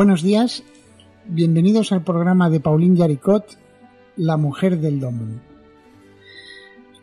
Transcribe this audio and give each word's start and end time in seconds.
Buenos 0.00 0.22
días, 0.22 0.64
bienvenidos 1.26 1.92
al 1.92 2.02
programa 2.02 2.48
de 2.48 2.58
Pauline 2.58 2.96
Yaricot, 2.96 3.58
La 4.16 4.38
Mujer 4.38 4.80
del 4.80 4.98
Domun. 4.98 5.42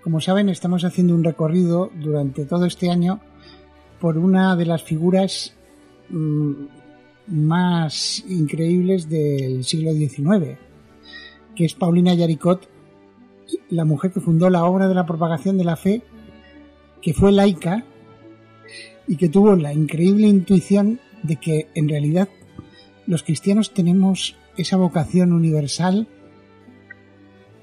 Como 0.01 0.19
saben, 0.19 0.49
estamos 0.49 0.83
haciendo 0.83 1.13
un 1.13 1.23
recorrido 1.23 1.91
durante 2.01 2.45
todo 2.45 2.65
este 2.65 2.89
año 2.89 3.19
por 4.01 4.17
una 4.17 4.55
de 4.55 4.65
las 4.65 4.81
figuras 4.81 5.53
mmm, 6.09 6.53
más 7.27 8.25
increíbles 8.27 9.07
del 9.07 9.63
siglo 9.63 9.91
XIX, 9.93 10.57
que 11.55 11.65
es 11.65 11.75
Paulina 11.75 12.15
Yaricot, 12.15 12.67
la 13.69 13.85
mujer 13.85 14.11
que 14.11 14.21
fundó 14.21 14.49
la 14.49 14.65
obra 14.65 14.87
de 14.87 14.95
la 14.95 15.05
propagación 15.05 15.59
de 15.59 15.65
la 15.65 15.75
fe, 15.75 16.01
que 17.03 17.13
fue 17.13 17.31
laica 17.31 17.85
y 19.07 19.17
que 19.17 19.29
tuvo 19.29 19.55
la 19.55 19.71
increíble 19.71 20.25
intuición 20.25 20.99
de 21.21 21.35
que 21.35 21.67
en 21.75 21.89
realidad 21.89 22.27
los 23.07 23.23
cristianos 23.23 23.73
tenemos 23.73 24.35
esa 24.57 24.77
vocación 24.77 25.33
universal 25.33 26.07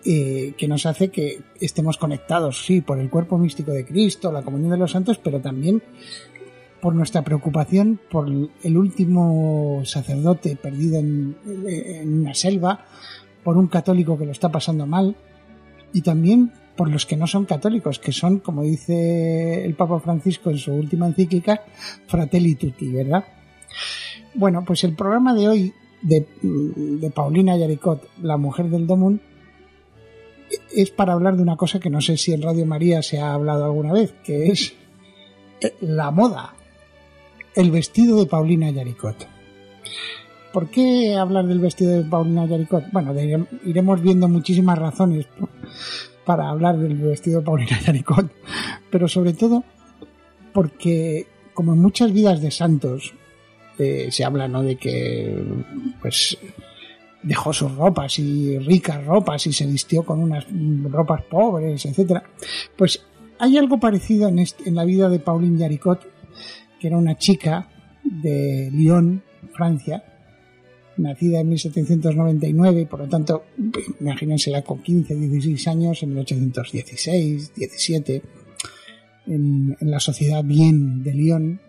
eh, 0.06 0.54
que 0.58 0.68
nos 0.68 0.86
hace 0.86 1.10
que 1.10 1.42
estemos 1.60 1.96
conectados, 1.96 2.64
sí, 2.64 2.80
por 2.80 2.98
el 2.98 3.10
cuerpo 3.10 3.38
místico 3.38 3.72
de 3.72 3.86
Cristo, 3.86 4.32
la 4.32 4.42
comunión 4.42 4.70
de 4.70 4.78
los 4.78 4.90
santos, 4.90 5.18
pero 5.18 5.40
también 5.40 5.82
por 6.80 6.94
nuestra 6.94 7.22
preocupación 7.22 7.98
por 8.10 8.28
el 8.28 8.76
último 8.76 9.82
sacerdote 9.84 10.56
perdido 10.56 10.98
en, 10.98 11.36
en 11.46 12.20
una 12.20 12.34
selva, 12.34 12.84
por 13.42 13.56
un 13.56 13.68
católico 13.68 14.18
que 14.18 14.26
lo 14.26 14.32
está 14.32 14.50
pasando 14.50 14.86
mal, 14.86 15.16
y 15.92 16.02
también 16.02 16.52
por 16.76 16.90
los 16.90 17.06
que 17.06 17.16
no 17.16 17.26
son 17.26 17.44
católicos, 17.44 17.98
que 17.98 18.12
son, 18.12 18.40
como 18.40 18.62
dice 18.62 19.64
el 19.64 19.74
Papa 19.74 20.00
Francisco 20.00 20.50
en 20.50 20.58
su 20.58 20.72
última 20.72 21.06
encíclica, 21.06 21.62
fratelli 22.06 22.56
tutti, 22.56 22.88
¿verdad? 22.90 23.24
Bueno, 24.34 24.64
pues 24.64 24.84
el 24.84 24.94
programa 24.94 25.34
de 25.34 25.48
hoy 25.48 25.74
de, 26.02 26.26
de 26.42 27.10
Paulina 27.10 27.56
Yaricot, 27.56 28.08
la 28.22 28.36
mujer 28.36 28.66
del 28.66 28.86
Domun, 28.86 29.20
es 30.74 30.90
para 30.90 31.12
hablar 31.12 31.36
de 31.36 31.42
una 31.42 31.56
cosa 31.56 31.80
que 31.80 31.90
no 31.90 32.00
sé 32.00 32.16
si 32.16 32.32
en 32.32 32.42
Radio 32.42 32.66
María 32.66 33.02
se 33.02 33.18
ha 33.18 33.32
hablado 33.32 33.64
alguna 33.64 33.92
vez, 33.92 34.14
que 34.24 34.48
es 34.48 34.74
la 35.80 36.10
moda, 36.10 36.54
el 37.54 37.70
vestido 37.70 38.18
de 38.18 38.26
Paulina 38.26 38.70
Yaricot. 38.70 39.28
¿Por 40.52 40.68
qué 40.68 41.16
hablar 41.16 41.46
del 41.46 41.58
vestido 41.58 41.92
de 41.92 42.08
Paulina 42.08 42.46
Yaricot? 42.46 42.84
Bueno, 42.92 43.12
iremos 43.64 44.00
viendo 44.00 44.28
muchísimas 44.28 44.78
razones 44.78 45.26
para 46.24 46.48
hablar 46.48 46.78
del 46.78 46.94
vestido 46.96 47.40
de 47.40 47.46
Paulina 47.46 47.80
Yaricot, 47.86 48.30
pero 48.90 49.08
sobre 49.08 49.32
todo 49.32 49.64
porque, 50.52 51.26
como 51.52 51.74
en 51.74 51.80
muchas 51.80 52.12
vidas 52.12 52.40
de 52.40 52.50
santos, 52.50 53.14
eh, 53.78 54.08
se 54.10 54.24
habla 54.24 54.48
¿no? 54.48 54.62
de 54.62 54.76
que 54.76 55.42
pues 56.00 56.38
dejó 57.22 57.52
sus 57.52 57.74
ropas 57.74 58.18
y 58.18 58.58
ricas 58.58 59.04
ropas 59.04 59.46
y 59.46 59.52
se 59.52 59.66
vistió 59.66 60.04
con 60.04 60.20
unas 60.20 60.46
ropas 60.84 61.22
pobres, 61.22 61.84
etcétera. 61.86 62.22
Pues 62.76 63.02
hay 63.38 63.56
algo 63.56 63.80
parecido 63.80 64.28
en, 64.28 64.38
en 64.38 64.74
la 64.74 64.84
vida 64.84 65.08
de 65.08 65.18
Pauline 65.18 65.58
Jaricot, 65.58 66.00
que 66.78 66.86
era 66.86 66.98
una 66.98 67.16
chica 67.16 67.68
de 68.04 68.70
Lyon, 68.72 69.22
Francia, 69.52 70.04
nacida 70.96 71.40
en 71.40 71.48
1799 71.48 72.82
y 72.82 72.84
por 72.86 73.00
lo 73.00 73.08
tanto, 73.08 73.44
imagínensela 74.00 74.62
con 74.62 74.82
15, 74.82 75.14
16 75.14 75.68
años, 75.68 76.02
en 76.02 76.10
1816, 76.10 77.54
17, 77.54 78.22
en, 79.26 79.76
en 79.80 79.90
la 79.90 80.00
sociedad 80.00 80.44
bien 80.44 81.02
de 81.02 81.14
Lyon, 81.14 81.60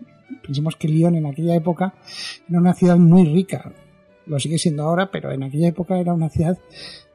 Pensemos 0.42 0.76
que 0.76 0.88
Lyon 0.88 1.14
en 1.14 1.26
aquella 1.26 1.54
época 1.54 1.94
era 2.48 2.58
una 2.58 2.74
ciudad 2.74 2.96
muy 2.96 3.24
rica, 3.24 3.72
lo 4.26 4.40
sigue 4.40 4.58
siendo 4.58 4.82
ahora, 4.82 5.10
pero 5.10 5.32
en 5.32 5.42
aquella 5.42 5.68
época 5.68 5.98
era 5.98 6.12
una 6.12 6.28
ciudad 6.28 6.58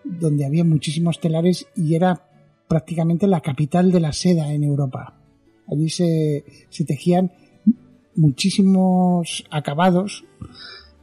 donde 0.03 0.45
había 0.45 0.63
muchísimos 0.63 1.19
telares 1.19 1.67
y 1.75 1.95
era 1.95 2.27
prácticamente 2.67 3.27
la 3.27 3.41
capital 3.41 3.91
de 3.91 3.99
la 3.99 4.13
seda 4.13 4.53
en 4.53 4.63
Europa. 4.63 5.13
Allí 5.67 5.89
se, 5.89 6.45
tejían 6.85 7.31
muchísimos 8.15 9.43
acabados 9.51 10.25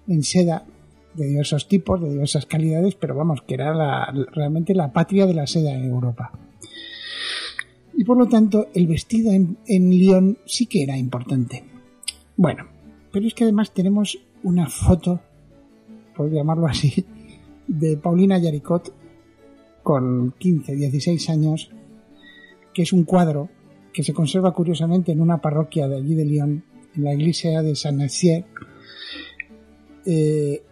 en 0.06 0.22
seda 0.22 0.66
de 1.14 1.26
diversos 1.26 1.68
tipos, 1.68 2.00
de 2.00 2.10
diversas 2.10 2.46
calidades, 2.46 2.94
pero 2.94 3.14
vamos, 3.14 3.42
que 3.42 3.54
era 3.54 3.74
la, 3.74 4.12
realmente 4.32 4.74
la 4.74 4.92
patria 4.92 5.26
de 5.26 5.34
la 5.34 5.46
seda 5.46 5.74
en 5.74 5.84
Europa. 5.84 6.32
Y 7.94 8.04
por 8.04 8.16
lo 8.16 8.26
tanto, 8.28 8.68
el 8.74 8.86
vestido 8.86 9.32
en, 9.32 9.58
en 9.66 9.90
Lyon 9.90 10.38
sí 10.46 10.66
que 10.66 10.82
era 10.82 10.96
importante. 10.96 11.64
Bueno, 12.38 12.68
pero 13.12 13.26
es 13.26 13.34
que 13.34 13.42
además 13.42 13.74
tenemos 13.74 14.16
una 14.44 14.68
foto, 14.68 15.20
por 16.14 16.30
llamarlo 16.30 16.68
así, 16.68 17.04
de 17.66 17.96
Paulina 17.96 18.38
Yaricot 18.38 18.94
con 19.82 20.32
15, 20.38 20.76
16 20.76 21.30
años, 21.30 21.68
que 22.72 22.82
es 22.82 22.92
un 22.92 23.02
cuadro 23.02 23.48
que 23.92 24.04
se 24.04 24.14
conserva 24.14 24.52
curiosamente 24.52 25.10
en 25.10 25.20
una 25.20 25.38
parroquia 25.38 25.88
de 25.88 25.96
allí 25.96 26.14
de 26.14 26.24
Lyon, 26.24 26.64
en 26.94 27.04
la 27.04 27.12
iglesia 27.12 27.60
de 27.60 27.74
Saint 27.74 27.98
Nacier, 27.98 28.44
eh, 30.06 30.62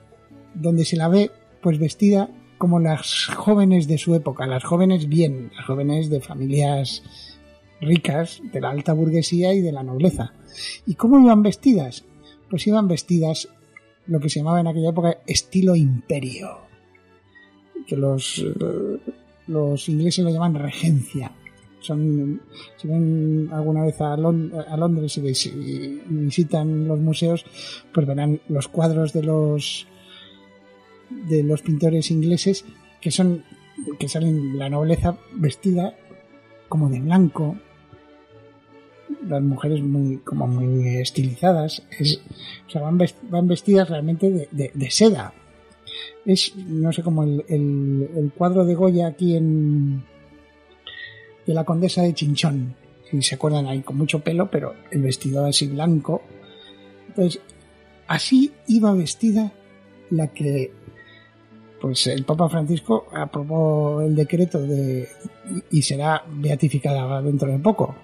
donde 0.55 0.85
se 0.85 0.97
la 0.97 1.09
ve 1.09 1.33
pues 1.61 1.81
vestida 1.81 2.31
como 2.59 2.79
las 2.79 3.27
jóvenes 3.35 3.89
de 3.89 3.99
su 3.99 4.15
época, 4.15 4.47
las 4.47 4.63
jóvenes 4.63 5.09
bien, 5.09 5.51
las 5.57 5.67
jóvenes 5.67 6.11
de 6.11 6.21
familias 6.21 7.03
ricas, 7.81 8.41
de 8.53 8.61
la 8.61 8.71
alta 8.71 8.93
burguesía 8.93 9.55
y 9.55 9.61
de 9.61 9.73
la 9.73 9.83
nobleza. 9.83 10.33
¿Y 10.87 10.95
cómo 10.95 11.21
iban 11.21 11.43
vestidas? 11.43 12.05
Pues 12.49 12.67
iban 12.67 12.89
vestidas 12.89 13.49
lo 14.07 14.21
que 14.21 14.29
se 14.29 14.41
llamaba 14.41 14.61
en 14.61 14.69
aquella 14.69 14.91
época 14.91 15.19
estilo 15.27 15.75
imperio, 15.75 16.59
que 17.87 17.97
los, 17.97 18.45
los 19.47 19.89
ingleses 19.89 20.25
lo 20.25 20.31
llaman 20.31 20.55
regencia. 20.55 21.33
Son, 21.81 22.41
si 22.77 22.89
ven 22.89 23.49
alguna 23.53 23.85
vez 23.85 24.01
a, 24.01 24.15
a 24.15 24.17
Londres 24.17 25.19
y, 25.19 25.49
y 25.49 26.03
visitan 26.09 26.89
los 26.89 26.99
museos, 26.99 27.45
pues 27.93 28.07
verán 28.07 28.41
los 28.49 28.69
cuadros 28.69 29.13
de 29.13 29.23
los 29.23 29.87
de 31.11 31.45
los 31.45 31.63
pintores 31.63 32.11
ingleses 32.11 32.65
que 33.01 33.13
son 33.13 33.45
que 34.01 34.09
salen 34.09 34.59
la 34.59 34.69
nobleza 34.69 35.19
vestida 35.35 35.95
como 36.69 36.89
de 36.89 37.01
blanco, 37.01 37.57
las 39.29 39.43
mujeres 39.43 39.83
muy 39.83 40.19
como 40.19 40.47
muy 40.47 40.99
estilizadas 40.99 41.83
es, 41.99 42.21
o 42.67 42.71
sea 42.71 42.83
van, 42.83 42.99
vest, 42.99 43.17
van 43.23 43.49
vestidas 43.49 43.89
realmente 43.89 44.49
de, 44.51 44.71
de, 44.73 44.91
seda. 44.91 45.33
Es 46.25 46.55
no 46.57 46.93
sé 46.93 47.03
como 47.03 47.23
el, 47.23 47.45
el, 47.49 48.11
el, 48.17 48.33
cuadro 48.33 48.65
de 48.65 48.75
Goya 48.75 49.07
aquí 49.07 49.37
en 49.37 50.05
de 51.47 51.55
la 51.55 51.65
condesa 51.65 52.03
de 52.03 52.15
Chinchón. 52.15 52.75
Si 53.11 53.23
se 53.23 53.37
acuerdan 53.37 53.67
ahí 53.67 53.83
con 53.83 53.97
mucho 53.97 54.21
pelo 54.21 54.51
pero 54.51 54.75
el 54.91 55.03
vestido 55.03 55.45
así 55.45 55.67
blanco. 55.69 56.23
Entonces 57.09 57.41
así 58.09 58.53
iba 58.67 58.93
vestida 58.95 59.53
la 60.11 60.29
que 60.29 60.73
pues 61.81 62.07
el 62.07 62.25
Papa 62.25 62.49
Francisco 62.49 63.07
aprobó 63.13 64.01
el 64.01 64.15
decreto 64.15 64.61
de 64.61 65.09
y 65.71 65.83
será 65.83 66.25
beatificada 66.29 67.23
dentro 67.23 67.51
de 67.51 67.59
poco 67.59 67.95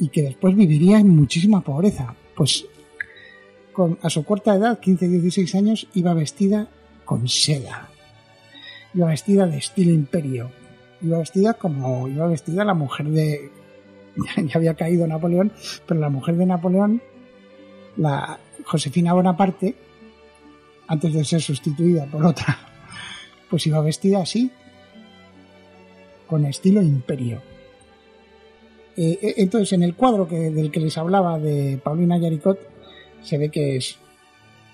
y 0.00 0.08
que 0.08 0.22
después 0.22 0.56
viviría 0.56 0.98
en 0.98 1.10
muchísima 1.10 1.60
pobreza. 1.60 2.16
Pues 2.34 2.66
con, 3.72 3.98
a 4.02 4.10
su 4.10 4.24
corta 4.24 4.54
edad, 4.54 4.80
15-16 4.80 5.54
años, 5.56 5.86
iba 5.94 6.14
vestida 6.14 6.68
con 7.04 7.28
seda. 7.28 7.90
Iba 8.94 9.08
vestida 9.08 9.46
de 9.46 9.58
estilo 9.58 9.92
imperio. 9.92 10.50
Iba 11.02 11.18
vestida 11.18 11.54
como 11.54 12.08
iba 12.08 12.26
vestida 12.26 12.64
la 12.64 12.74
mujer 12.74 13.08
de... 13.10 13.52
ya 14.36 14.54
había 14.54 14.74
caído 14.74 15.06
Napoleón, 15.06 15.52
pero 15.86 16.00
la 16.00 16.08
mujer 16.08 16.36
de 16.36 16.46
Napoleón, 16.46 17.02
la 17.96 18.40
Josefina 18.64 19.12
Bonaparte, 19.12 19.76
antes 20.88 21.12
de 21.12 21.24
ser 21.24 21.42
sustituida 21.42 22.06
por 22.06 22.24
otra, 22.24 22.58
pues 23.50 23.66
iba 23.66 23.80
vestida 23.80 24.22
así, 24.22 24.50
con 26.26 26.46
estilo 26.46 26.82
imperio. 26.82 27.49
Eh, 28.96 29.34
entonces, 29.38 29.72
en 29.72 29.82
el 29.82 29.94
cuadro 29.94 30.28
que, 30.28 30.50
del 30.50 30.70
que 30.70 30.80
les 30.80 30.98
hablaba 30.98 31.38
de 31.38 31.78
Paulina 31.82 32.18
Yaricot, 32.18 32.58
se 33.22 33.38
ve 33.38 33.50
que 33.50 33.76
es 33.76 33.96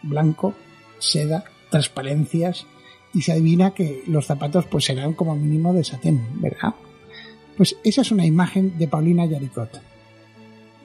blanco, 0.02 0.54
seda, 0.98 1.44
transparencias 1.70 2.66
y 3.12 3.22
se 3.22 3.32
adivina 3.32 3.72
que 3.72 4.02
los 4.06 4.26
zapatos 4.26 4.66
pues 4.66 4.84
serán 4.84 5.14
como 5.14 5.34
mínimo 5.34 5.72
de 5.72 5.84
satén, 5.84 6.40
¿verdad? 6.40 6.74
Pues 7.56 7.76
esa 7.84 8.02
es 8.02 8.10
una 8.10 8.26
imagen 8.26 8.76
de 8.78 8.88
Paulina 8.88 9.26
Yaricot. 9.26 9.80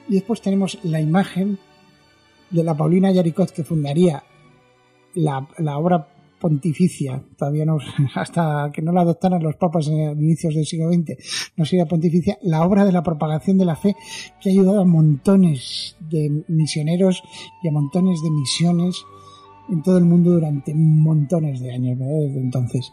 Y 0.08 0.14
después 0.14 0.40
tenemos 0.40 0.78
la 0.82 1.00
imagen 1.00 1.58
de 2.50 2.64
la 2.64 2.76
Paulina 2.76 3.12
Yaricot 3.12 3.50
que 3.50 3.64
fundaría 3.64 4.24
la, 5.14 5.46
la 5.58 5.78
obra 5.78 6.08
pontificia, 6.42 7.22
todavía 7.38 7.64
no, 7.64 7.78
hasta 8.16 8.68
que 8.72 8.82
no 8.82 8.90
la 8.90 9.02
adoptaran 9.02 9.40
los 9.40 9.54
papas 9.54 9.86
en 9.86 10.20
inicios 10.20 10.56
del 10.56 10.66
siglo 10.66 10.92
XX, 10.92 11.52
no 11.56 11.64
sería 11.64 11.86
pontificia, 11.86 12.36
la 12.42 12.66
obra 12.66 12.84
de 12.84 12.90
la 12.90 13.04
propagación 13.04 13.58
de 13.58 13.64
la 13.64 13.76
fe 13.76 13.94
que 14.40 14.48
ha 14.48 14.52
ayudado 14.52 14.80
a 14.80 14.84
montones 14.84 15.96
de 16.00 16.44
misioneros 16.48 17.22
y 17.62 17.68
a 17.68 17.72
montones 17.72 18.20
de 18.22 18.30
misiones 18.32 19.04
en 19.70 19.82
todo 19.82 19.98
el 19.98 20.04
mundo 20.04 20.32
durante 20.32 20.74
montones 20.74 21.60
de 21.60 21.72
años, 21.72 21.96
desde 21.96 22.40
entonces. 22.40 22.90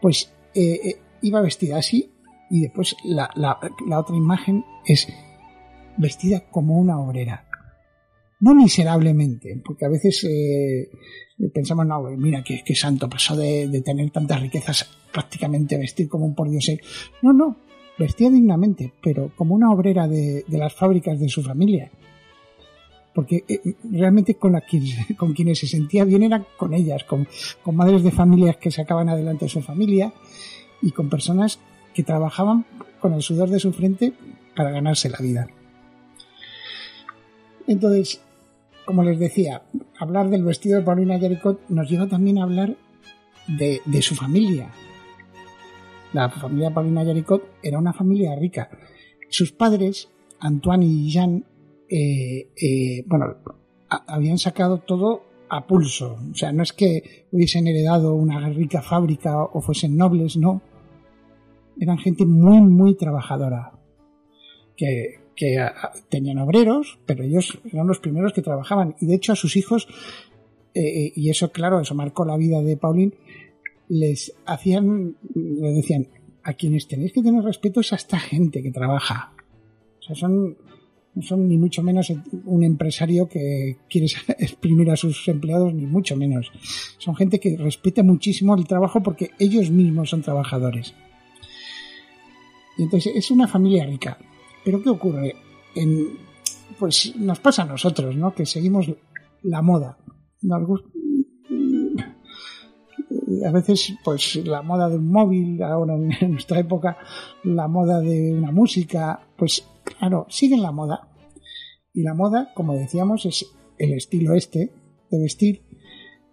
Pues 0.00 0.32
eh, 0.54 0.80
eh, 0.82 1.02
iba 1.20 1.42
vestida 1.42 1.76
así 1.76 2.10
y 2.48 2.62
después 2.62 2.96
la, 3.04 3.28
la, 3.34 3.58
la 3.86 4.00
otra 4.00 4.16
imagen 4.16 4.64
es 4.86 5.06
vestida 5.98 6.40
como 6.50 6.78
una 6.78 6.98
obrera 6.98 7.49
no 8.40 8.54
miserablemente, 8.54 9.60
porque 9.64 9.84
a 9.84 9.88
veces 9.88 10.24
eh, 10.24 10.88
pensamos, 11.52 11.86
no, 11.86 12.02
mira, 12.16 12.42
qué, 12.42 12.74
santo, 12.74 13.08
pasó 13.08 13.36
de, 13.36 13.82
tener 13.84 14.10
tantas 14.10 14.40
riquezas 14.40 14.88
prácticamente 15.12 15.76
vestir 15.76 16.08
como 16.08 16.24
un 16.24 16.34
pordiosero. 16.34 16.82
No, 17.22 17.32
no, 17.32 17.56
vestía 17.98 18.30
dignamente, 18.30 18.92
pero 19.02 19.30
como 19.36 19.54
una 19.54 19.70
obrera 19.70 20.08
de, 20.08 20.44
las 20.48 20.74
fábricas 20.74 21.20
de 21.20 21.28
su 21.28 21.42
familia. 21.42 21.90
Porque 23.14 23.44
eh, 23.46 23.60
realmente 23.90 24.36
con, 24.36 24.58
con 25.16 25.34
quienes 25.34 25.58
se 25.58 25.66
sentía 25.66 26.04
bien 26.04 26.22
era 26.22 26.44
con 26.56 26.72
ellas, 26.72 27.04
con, 27.04 27.28
con 27.62 27.76
madres 27.76 28.02
de 28.02 28.10
familias 28.10 28.56
que 28.56 28.70
sacaban 28.70 29.08
adelante 29.08 29.48
su 29.48 29.60
familia 29.60 30.12
y 30.80 30.92
con 30.92 31.10
personas 31.10 31.58
que 31.92 32.04
trabajaban 32.04 32.64
con 33.00 33.12
el 33.12 33.22
sudor 33.22 33.50
de 33.50 33.60
su 33.60 33.72
frente 33.72 34.12
para 34.56 34.70
ganarse 34.70 35.10
la 35.10 35.18
vida. 35.18 35.48
Entonces, 37.66 38.20
como 38.90 39.04
les 39.04 39.20
decía, 39.20 39.62
hablar 40.00 40.30
del 40.30 40.42
vestido 40.42 40.80
de 40.80 40.84
Paulina 40.84 41.16
Jaricot 41.16 41.60
nos 41.68 41.88
lleva 41.88 42.08
también 42.08 42.38
a 42.38 42.42
hablar 42.42 42.76
de, 43.46 44.02
su 44.02 44.16
familia. 44.16 44.68
La 46.12 46.28
familia 46.28 46.70
de 46.70 46.74
Paulina 46.74 47.04
Jaricot 47.04 47.40
era 47.62 47.78
una 47.78 47.92
familia 47.92 48.34
rica. 48.34 48.68
Sus 49.28 49.52
padres, 49.52 50.10
Antoine 50.40 50.84
y 50.84 51.08
Jean, 51.08 51.44
eh, 51.88 52.50
eh, 52.60 53.04
bueno, 53.06 53.36
habían 53.88 54.38
sacado 54.38 54.78
todo 54.78 55.22
a 55.48 55.68
pulso. 55.68 56.18
O 56.28 56.34
sea, 56.34 56.50
no 56.50 56.64
es 56.64 56.72
que 56.72 57.28
hubiesen 57.30 57.68
heredado 57.68 58.16
una 58.16 58.48
rica 58.48 58.82
fábrica 58.82 59.40
o 59.40 59.60
fuesen 59.60 59.96
nobles, 59.96 60.36
no. 60.36 60.62
Eran 61.78 61.98
gente 61.98 62.26
muy, 62.26 62.60
muy 62.60 62.96
trabajadora. 62.96 63.70
Que 64.76 65.19
que 65.40 65.56
tenían 66.10 66.36
obreros, 66.36 66.98
pero 67.06 67.24
ellos 67.24 67.58
eran 67.72 67.86
los 67.86 67.98
primeros 67.98 68.34
que 68.34 68.42
trabajaban. 68.42 68.94
Y 69.00 69.06
de 69.06 69.14
hecho 69.14 69.32
a 69.32 69.36
sus 69.36 69.56
hijos, 69.56 69.88
eh, 70.74 70.82
eh, 70.82 71.12
y 71.16 71.30
eso 71.30 71.50
claro, 71.50 71.80
eso 71.80 71.94
marcó 71.94 72.26
la 72.26 72.36
vida 72.36 72.60
de 72.60 72.76
Pauline, 72.76 73.14
les 73.88 74.34
hacían, 74.44 75.16
les 75.34 75.76
decían, 75.76 76.08
a 76.42 76.52
quienes 76.52 76.88
tenéis 76.88 77.14
que 77.14 77.22
tener 77.22 77.42
respeto 77.42 77.80
es 77.80 77.90
a 77.94 77.96
esta 77.96 78.18
gente 78.18 78.62
que 78.62 78.70
trabaja. 78.70 79.32
O 79.98 80.02
sea, 80.02 80.14
son, 80.14 80.58
no 81.14 81.22
son 81.22 81.48
ni 81.48 81.56
mucho 81.56 81.82
menos 81.82 82.12
un 82.44 82.62
empresario 82.62 83.26
que 83.26 83.78
quiere 83.88 84.08
exprimir 84.38 84.90
a 84.90 84.96
sus 84.96 85.26
empleados, 85.26 85.72
ni 85.72 85.86
mucho 85.86 86.16
menos. 86.16 86.52
Son 86.98 87.16
gente 87.16 87.40
que 87.40 87.56
respeta 87.56 88.02
muchísimo 88.02 88.54
el 88.54 88.66
trabajo 88.66 89.02
porque 89.02 89.30
ellos 89.38 89.70
mismos 89.70 90.10
son 90.10 90.20
trabajadores. 90.20 90.94
Y 92.76 92.82
entonces 92.82 93.14
es 93.16 93.30
una 93.30 93.48
familia 93.48 93.86
rica. 93.86 94.18
Pero 94.64 94.82
¿qué 94.82 94.90
ocurre? 94.90 95.36
En, 95.74 96.18
pues 96.78 97.14
nos 97.16 97.40
pasa 97.40 97.62
a 97.62 97.66
nosotros, 97.66 98.16
¿no? 98.16 98.34
Que 98.34 98.46
seguimos 98.46 98.90
la 99.42 99.62
moda. 99.62 99.98
A 103.46 103.50
veces, 103.52 103.94
pues 104.04 104.36
la 104.44 104.62
moda 104.62 104.88
de 104.88 104.96
un 104.96 105.10
móvil, 105.10 105.62
ahora 105.62 105.94
en 105.94 106.32
nuestra 106.32 106.60
época, 106.60 106.98
la 107.44 107.68
moda 107.68 108.00
de 108.00 108.32
una 108.32 108.50
música, 108.50 109.20
pues 109.36 109.64
claro, 109.84 110.26
siguen 110.28 110.62
la 110.62 110.72
moda. 110.72 111.08
Y 111.92 112.02
la 112.02 112.14
moda, 112.14 112.52
como 112.54 112.74
decíamos, 112.74 113.26
es 113.26 113.46
el 113.78 113.94
estilo 113.94 114.34
este 114.34 114.72
de 115.10 115.18
vestir, 115.18 115.62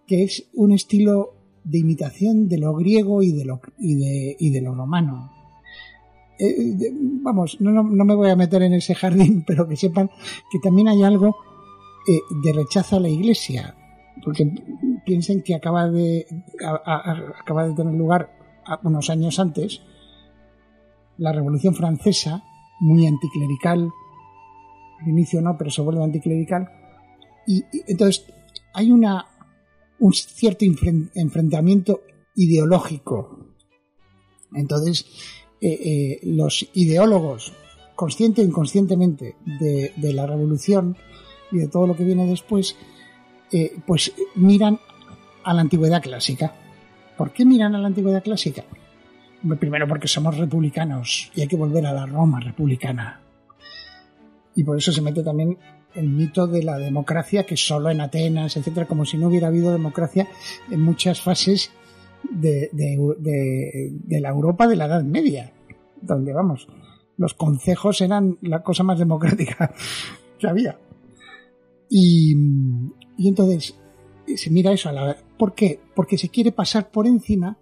que 0.05 0.23
es 0.23 0.49
un 0.53 0.71
estilo 0.71 1.33
de 1.63 1.79
imitación 1.79 2.47
de 2.47 2.57
lo 2.59 2.73
griego 2.75 3.21
y 3.23 3.31
de 3.31 3.45
lo, 3.45 3.59
y 3.79 3.95
de, 3.95 4.35
y 4.39 4.51
de 4.51 4.61
lo 4.61 4.73
romano. 4.73 5.36
Eh, 6.39 6.91
vamos, 7.21 7.59
no, 7.59 7.71
no, 7.71 8.05
me 8.05 8.15
voy 8.15 8.29
a 8.29 8.35
meter 8.35 8.61
en 8.61 8.73
ese 8.73 8.95
jardín, 8.95 9.43
pero 9.47 9.67
que 9.67 9.75
sepan 9.75 10.09
que 10.51 10.59
también 10.59 10.87
hay 10.87 11.03
algo 11.03 11.37
eh, 12.07 12.19
de 12.43 12.53
rechazo 12.53 12.97
a 12.97 12.99
la 12.99 13.09
iglesia, 13.09 13.75
porque 14.23 14.51
piensen 15.05 15.41
que 15.41 15.55
acaba 15.55 15.89
de, 15.89 16.25
acaba 16.63 17.67
de 17.67 17.73
tener 17.73 17.93
lugar 17.93 18.31
unos 18.83 19.09
años 19.09 19.39
antes 19.39 19.81
la 21.17 21.31
Revolución 21.31 21.73
Francesa, 21.73 22.43
muy 22.79 23.07
anticlerical, 23.07 23.91
al 24.99 25.07
inicio 25.07 25.41
no, 25.41 25.57
pero 25.57 25.71
se 25.71 25.81
vuelve 25.81 26.03
anticlerical, 26.03 26.69
y, 27.45 27.63
y 27.71 27.83
entonces 27.87 28.25
hay 28.73 28.91
una, 28.91 29.25
un 29.99 30.13
cierto 30.13 30.65
enfrentamiento 30.65 32.01
ideológico. 32.35 33.47
Entonces, 34.53 35.05
eh, 35.59 35.69
eh, 35.69 36.19
los 36.23 36.69
ideólogos, 36.73 37.53
consciente 37.95 38.41
o 38.41 38.45
inconscientemente, 38.45 39.35
de, 39.43 40.13
la 40.13 40.27
revolución 40.27 40.95
y 41.51 41.57
de 41.57 41.67
todo 41.67 41.87
lo 41.87 41.95
que 41.95 42.03
viene 42.03 42.27
después, 42.27 42.75
eh, 43.51 43.75
pues 43.85 44.13
miran 44.35 44.79
a 45.43 45.53
la 45.53 45.61
antigüedad 45.61 46.01
clásica. 46.01 46.53
¿Por 47.17 47.31
qué 47.31 47.43
miran 47.43 47.73
a 47.73 47.79
la 47.79 47.87
antigüedad 47.87 48.23
clásica? 48.23 48.65
Primero 49.59 49.87
porque 49.87 50.07
somos 50.07 50.37
republicanos 50.37 51.31
y 51.33 51.41
hay 51.41 51.47
que 51.47 51.55
volver 51.55 51.85
a 51.87 51.93
la 51.93 52.05
Roma 52.05 52.39
republicana. 52.39 53.21
Y 54.55 54.63
por 54.63 54.77
eso 54.77 54.91
se 54.91 55.01
mete 55.01 55.23
también 55.23 55.57
el 55.95 56.09
mito 56.09 56.45
de 56.45 56.63
la 56.63 56.77
democracia 56.77 57.45
que 57.45 57.57
solo 57.57 57.89
en 57.89 58.01
Atenas, 58.01 58.57
etcétera, 58.57 58.87
como 58.87 59.05
si 59.05 59.17
no 59.17 59.27
hubiera 59.27 59.47
habido 59.47 59.71
democracia 59.71 60.27
en 60.69 60.81
muchas 60.81 61.21
fases 61.21 61.71
de, 62.23 62.69
de, 62.71 64.19
la 64.19 64.29
Europa 64.29 64.67
de 64.67 64.75
la 64.75 64.85
Edad 64.85 65.03
Media, 65.03 65.53
donde, 66.01 66.33
vamos, 66.33 66.67
los 67.17 67.33
concejos 67.33 68.01
eran 68.01 68.37
la 68.41 68.63
cosa 68.63 68.83
más 68.83 68.99
democrática 68.99 69.73
que 70.39 70.47
había. 70.47 70.79
Y, 71.89 72.35
y 73.17 73.27
entonces 73.27 73.75
se 74.35 74.49
mira 74.49 74.71
eso 74.71 74.89
a 74.89 74.91
la 74.91 75.17
¿Por 75.37 75.53
qué? 75.53 75.79
Porque 75.95 76.17
se 76.17 76.29
quiere 76.29 76.51
pasar 76.51 76.89
por 76.91 77.07
encima 77.07 77.57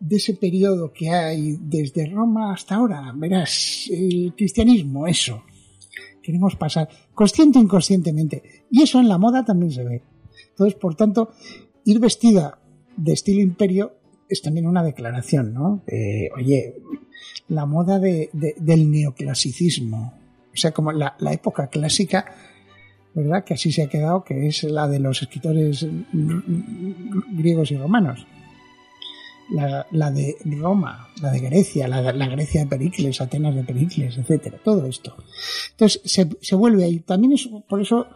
de 0.00 0.16
ese 0.16 0.34
periodo 0.34 0.92
que 0.92 1.10
hay 1.10 1.56
desde 1.60 2.06
Roma 2.06 2.52
hasta 2.52 2.74
ahora. 2.74 3.12
Verás, 3.14 3.88
el 3.90 4.34
cristianismo, 4.36 5.06
eso. 5.06 5.42
Queremos 6.22 6.56
pasar 6.56 6.88
consciente 7.14 7.58
o 7.58 7.62
inconscientemente. 7.62 8.66
Y 8.70 8.82
eso 8.82 9.00
en 9.00 9.08
la 9.08 9.18
moda 9.18 9.44
también 9.44 9.70
se 9.70 9.84
ve. 9.84 10.02
Entonces, 10.50 10.74
por 10.78 10.94
tanto, 10.94 11.30
ir 11.84 12.00
vestida 12.00 12.58
de 12.96 13.12
estilo 13.12 13.40
imperio 13.40 13.96
es 14.28 14.42
también 14.42 14.66
una 14.66 14.82
declaración, 14.82 15.52
¿no? 15.52 15.82
oye, 16.36 16.74
la 17.48 17.66
moda 17.66 17.98
de, 17.98 18.30
del 18.32 18.90
neoclasicismo, 18.90 20.14
o 20.52 20.56
sea, 20.56 20.72
como 20.72 20.92
la, 20.92 21.16
época 21.32 21.66
clásica, 21.66 22.34
¿verdad? 23.14 23.44
Que 23.44 23.54
así 23.54 23.72
se 23.72 23.82
ha 23.82 23.88
quedado, 23.88 24.24
que 24.24 24.46
es 24.46 24.64
la 24.64 24.88
de 24.88 25.00
los 25.00 25.22
escritores 25.22 25.86
griegos 27.32 27.70
y 27.70 27.76
romanos. 27.76 28.26
La, 29.50 30.10
de 30.10 30.36
Roma, 30.58 31.10
la 31.20 31.30
de 31.30 31.38
Grecia, 31.38 31.86
la, 31.86 32.00
Grecia 32.28 32.62
de 32.62 32.66
Pericles, 32.66 33.20
Atenas 33.20 33.54
de 33.54 33.62
Pericles, 33.62 34.16
etcétera, 34.16 34.58
todo 34.64 34.86
esto. 34.86 35.16
Entonces 35.72 36.00
se, 36.04 36.30
se 36.40 36.56
vuelve 36.56 36.84
ahí. 36.84 37.00
También 37.00 37.34
es 37.34 37.48
por 37.68 37.82
eso 37.82 38.06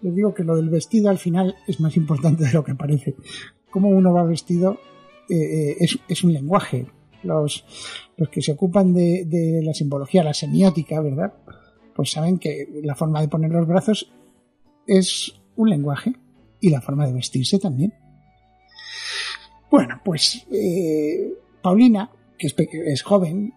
les 0.00 0.14
digo 0.14 0.32
que 0.32 0.44
lo 0.44 0.54
del 0.54 0.70
vestido 0.70 1.10
al 1.10 1.18
final 1.18 1.56
es 1.66 1.80
más 1.80 1.96
importante 1.96 2.44
de 2.44 2.52
lo 2.52 2.62
que 2.62 2.76
parece 2.76 3.16
cómo 3.76 3.90
uno 3.90 4.10
va 4.10 4.24
vestido 4.24 4.80
eh, 5.28 5.76
eh, 5.78 5.86
es, 6.08 6.24
un 6.24 6.32
lenguaje. 6.32 6.86
Los, 7.22 7.62
los 8.16 8.30
que 8.30 8.40
se 8.40 8.52
ocupan 8.52 8.94
de, 8.94 9.60
la 9.62 9.74
simbología, 9.74 10.24
la 10.24 10.32
semiótica, 10.32 10.98
¿verdad? 11.02 11.34
Pues 11.94 12.10
saben 12.10 12.38
que 12.38 12.80
la 12.82 12.94
forma 12.94 13.20
de 13.20 13.28
poner 13.28 13.50
los 13.50 13.68
brazos 13.68 14.10
es 14.86 15.38
un 15.56 15.68
lenguaje 15.68 16.14
y 16.58 16.70
la 16.70 16.80
forma 16.80 17.06
de 17.06 17.12
vestirse 17.12 17.58
también. 17.58 17.92
Bueno, 19.70 20.00
pues 20.02 20.46
eh, 20.50 21.34
Paulina, 21.60 22.10
que 22.38 22.46
es, 22.46 23.02
joven, 23.02 23.52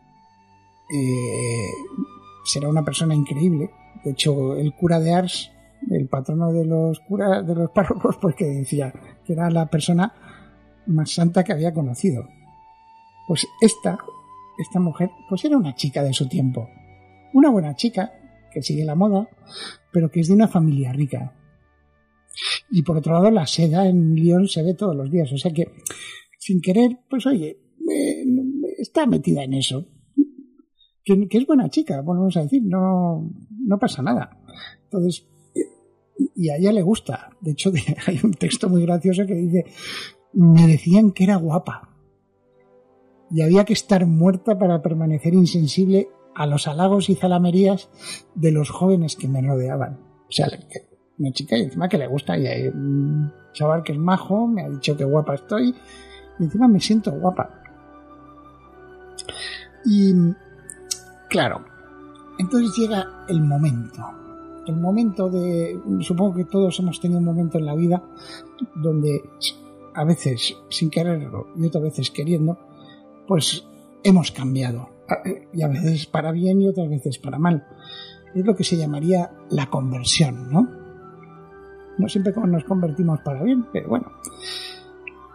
será 2.44 2.68
una 2.68 2.84
persona 2.84 3.16
increíble. 3.16 3.70
De 4.04 4.12
hecho, 4.12 4.58
el 4.58 4.74
cura 4.74 5.00
de 5.00 5.14
Ars 5.14 5.50
el 5.90 6.08
patrono 6.08 6.52
de 6.52 6.66
los 6.66 7.00
curas, 7.02 7.46
de 7.46 7.56
los 7.56 7.72
párrocos, 7.72 8.18
pues 8.22 8.36
que 8.36 8.46
decía 8.46 8.94
que 9.26 9.34
era 9.34 9.50
la 9.50 9.70
persona 9.70 10.14
más 10.88 11.12
santa 11.12 11.44
que 11.44 11.54
había 11.54 11.74
conocido. 11.74 12.28
Pues 13.28 13.48
esta, 13.62 13.98
esta 14.58 14.80
mujer, 14.80 15.10
pues 15.28 15.46
era 15.46 15.58
una 15.58 15.76
chica 15.76 16.04
de 16.04 16.14
su 16.14 16.28
tiempo. 16.28 16.68
Una 17.34 17.50
buena 17.50 17.76
chica, 17.76 18.12
que 18.52 18.62
sigue 18.62 18.86
la 18.86 18.96
moda, 18.96 19.30
pero 19.92 20.10
que 20.10 20.22
es 20.22 20.28
de 20.28 20.34
una 20.34 20.48
familia 20.48 20.92
rica. 20.94 21.36
Y 22.72 22.84
por 22.84 22.98
otro 22.98 23.14
lado, 23.14 23.32
la 23.32 23.46
seda 23.46 23.88
en 23.88 24.16
Lyon 24.16 24.48
se 24.48 24.64
ve 24.64 24.74
todos 24.74 24.96
los 24.96 25.12
días. 25.12 25.32
O 25.32 25.38
sea 25.38 25.52
que, 25.52 25.72
sin 26.40 26.62
querer, 26.62 27.00
pues 27.10 27.26
oye, 27.26 27.60
eh, 27.92 28.26
está 28.78 29.06
metida 29.06 29.44
en 29.44 29.54
eso. 29.54 29.88
Que, 31.04 31.28
es 31.30 31.46
buena 31.46 31.70
chica, 31.70 32.02
volvemos 32.02 32.38
a 32.38 32.44
decir, 32.44 32.62
no, 32.64 33.32
no 33.50 33.80
pasa 33.80 34.02
nada. 34.02 34.38
Entonces, 34.84 35.29
y 36.36 36.50
a 36.50 36.58
ella 36.58 36.72
le 36.72 36.82
gusta. 36.82 37.30
De 37.42 37.52
hecho, 37.52 37.72
hay 38.08 38.20
un 38.24 38.34
texto 38.34 38.70
muy 38.70 38.84
gracioso 38.84 39.26
que 39.26 39.36
dice, 39.36 39.66
me 40.34 40.68
decían 40.68 41.12
que 41.12 41.24
era 41.24 41.36
guapa. 41.36 41.90
Y 43.32 43.42
había 43.42 43.64
que 43.64 43.74
estar 43.74 44.06
muerta 44.06 44.58
para 44.58 44.82
permanecer 44.82 45.34
insensible 45.34 46.10
a 46.36 46.46
los 46.46 46.68
halagos 46.68 47.10
y 47.10 47.16
zalamerías 47.16 47.90
de 48.34 48.52
los 48.52 48.70
jóvenes 48.70 49.16
que 49.16 49.28
me 49.28 49.42
rodeaban. 49.42 50.00
O 50.28 50.32
sea, 50.32 50.48
una 51.18 51.32
chica 51.32 51.58
y 51.58 51.64
encima 51.64 51.90
que 51.90 51.98
le 51.98 52.08
gusta 52.08 52.38
y 52.38 52.48
hay 52.48 52.68
un 52.68 53.32
chaval 53.54 53.84
que 53.84 53.92
es 53.92 54.00
majo, 54.00 54.48
me 54.48 54.64
ha 54.64 54.70
dicho 54.70 54.96
que 54.96 55.04
guapa 55.04 55.36
estoy 55.36 55.76
y 56.40 56.44
encima 56.44 56.68
me 56.68 56.80
siento 56.80 57.12
guapa. 57.12 57.62
Y 59.86 60.14
claro, 61.30 61.66
entonces 62.40 62.76
llega 62.78 63.26
el 63.28 63.42
momento. 63.42 64.19
El 64.70 64.78
momento 64.78 65.30
de, 65.30 65.80
supongo 66.02 66.36
que 66.36 66.46
todos 66.46 66.80
hemos 66.80 67.00
tenido 67.00 67.18
un 67.18 67.26
momento 67.26 67.58
en 67.58 67.66
la 67.66 67.74
vida 67.74 68.04
donde 68.76 69.24
a 69.96 70.04
veces 70.04 70.58
sin 70.70 70.92
quererlo 70.92 71.48
y 71.58 71.66
otras 71.66 71.84
veces 71.84 72.12
queriendo, 72.12 72.56
pues 73.28 73.66
hemos 74.04 74.32
cambiado. 74.32 74.90
Y 75.54 75.64
a 75.64 75.68
veces 75.68 76.06
para 76.06 76.32
bien 76.32 76.62
y 76.62 76.68
otras 76.68 76.88
veces 76.88 77.18
para 77.18 77.40
mal. 77.40 77.66
Es 78.36 78.46
lo 78.46 78.56
que 78.56 78.64
se 78.64 78.78
llamaría 78.78 79.32
la 79.50 79.72
conversión, 79.72 80.52
¿no? 80.52 80.70
No 81.98 82.08
siempre 82.08 82.32
nos 82.46 82.64
convertimos 82.64 83.22
para 83.22 83.42
bien, 83.42 83.66
pero 83.74 83.90
bueno. 83.90 84.12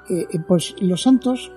Eh, 0.08 0.28
eh, 0.30 0.38
pues 0.46 0.76
los 0.80 1.02
santos 1.02 1.50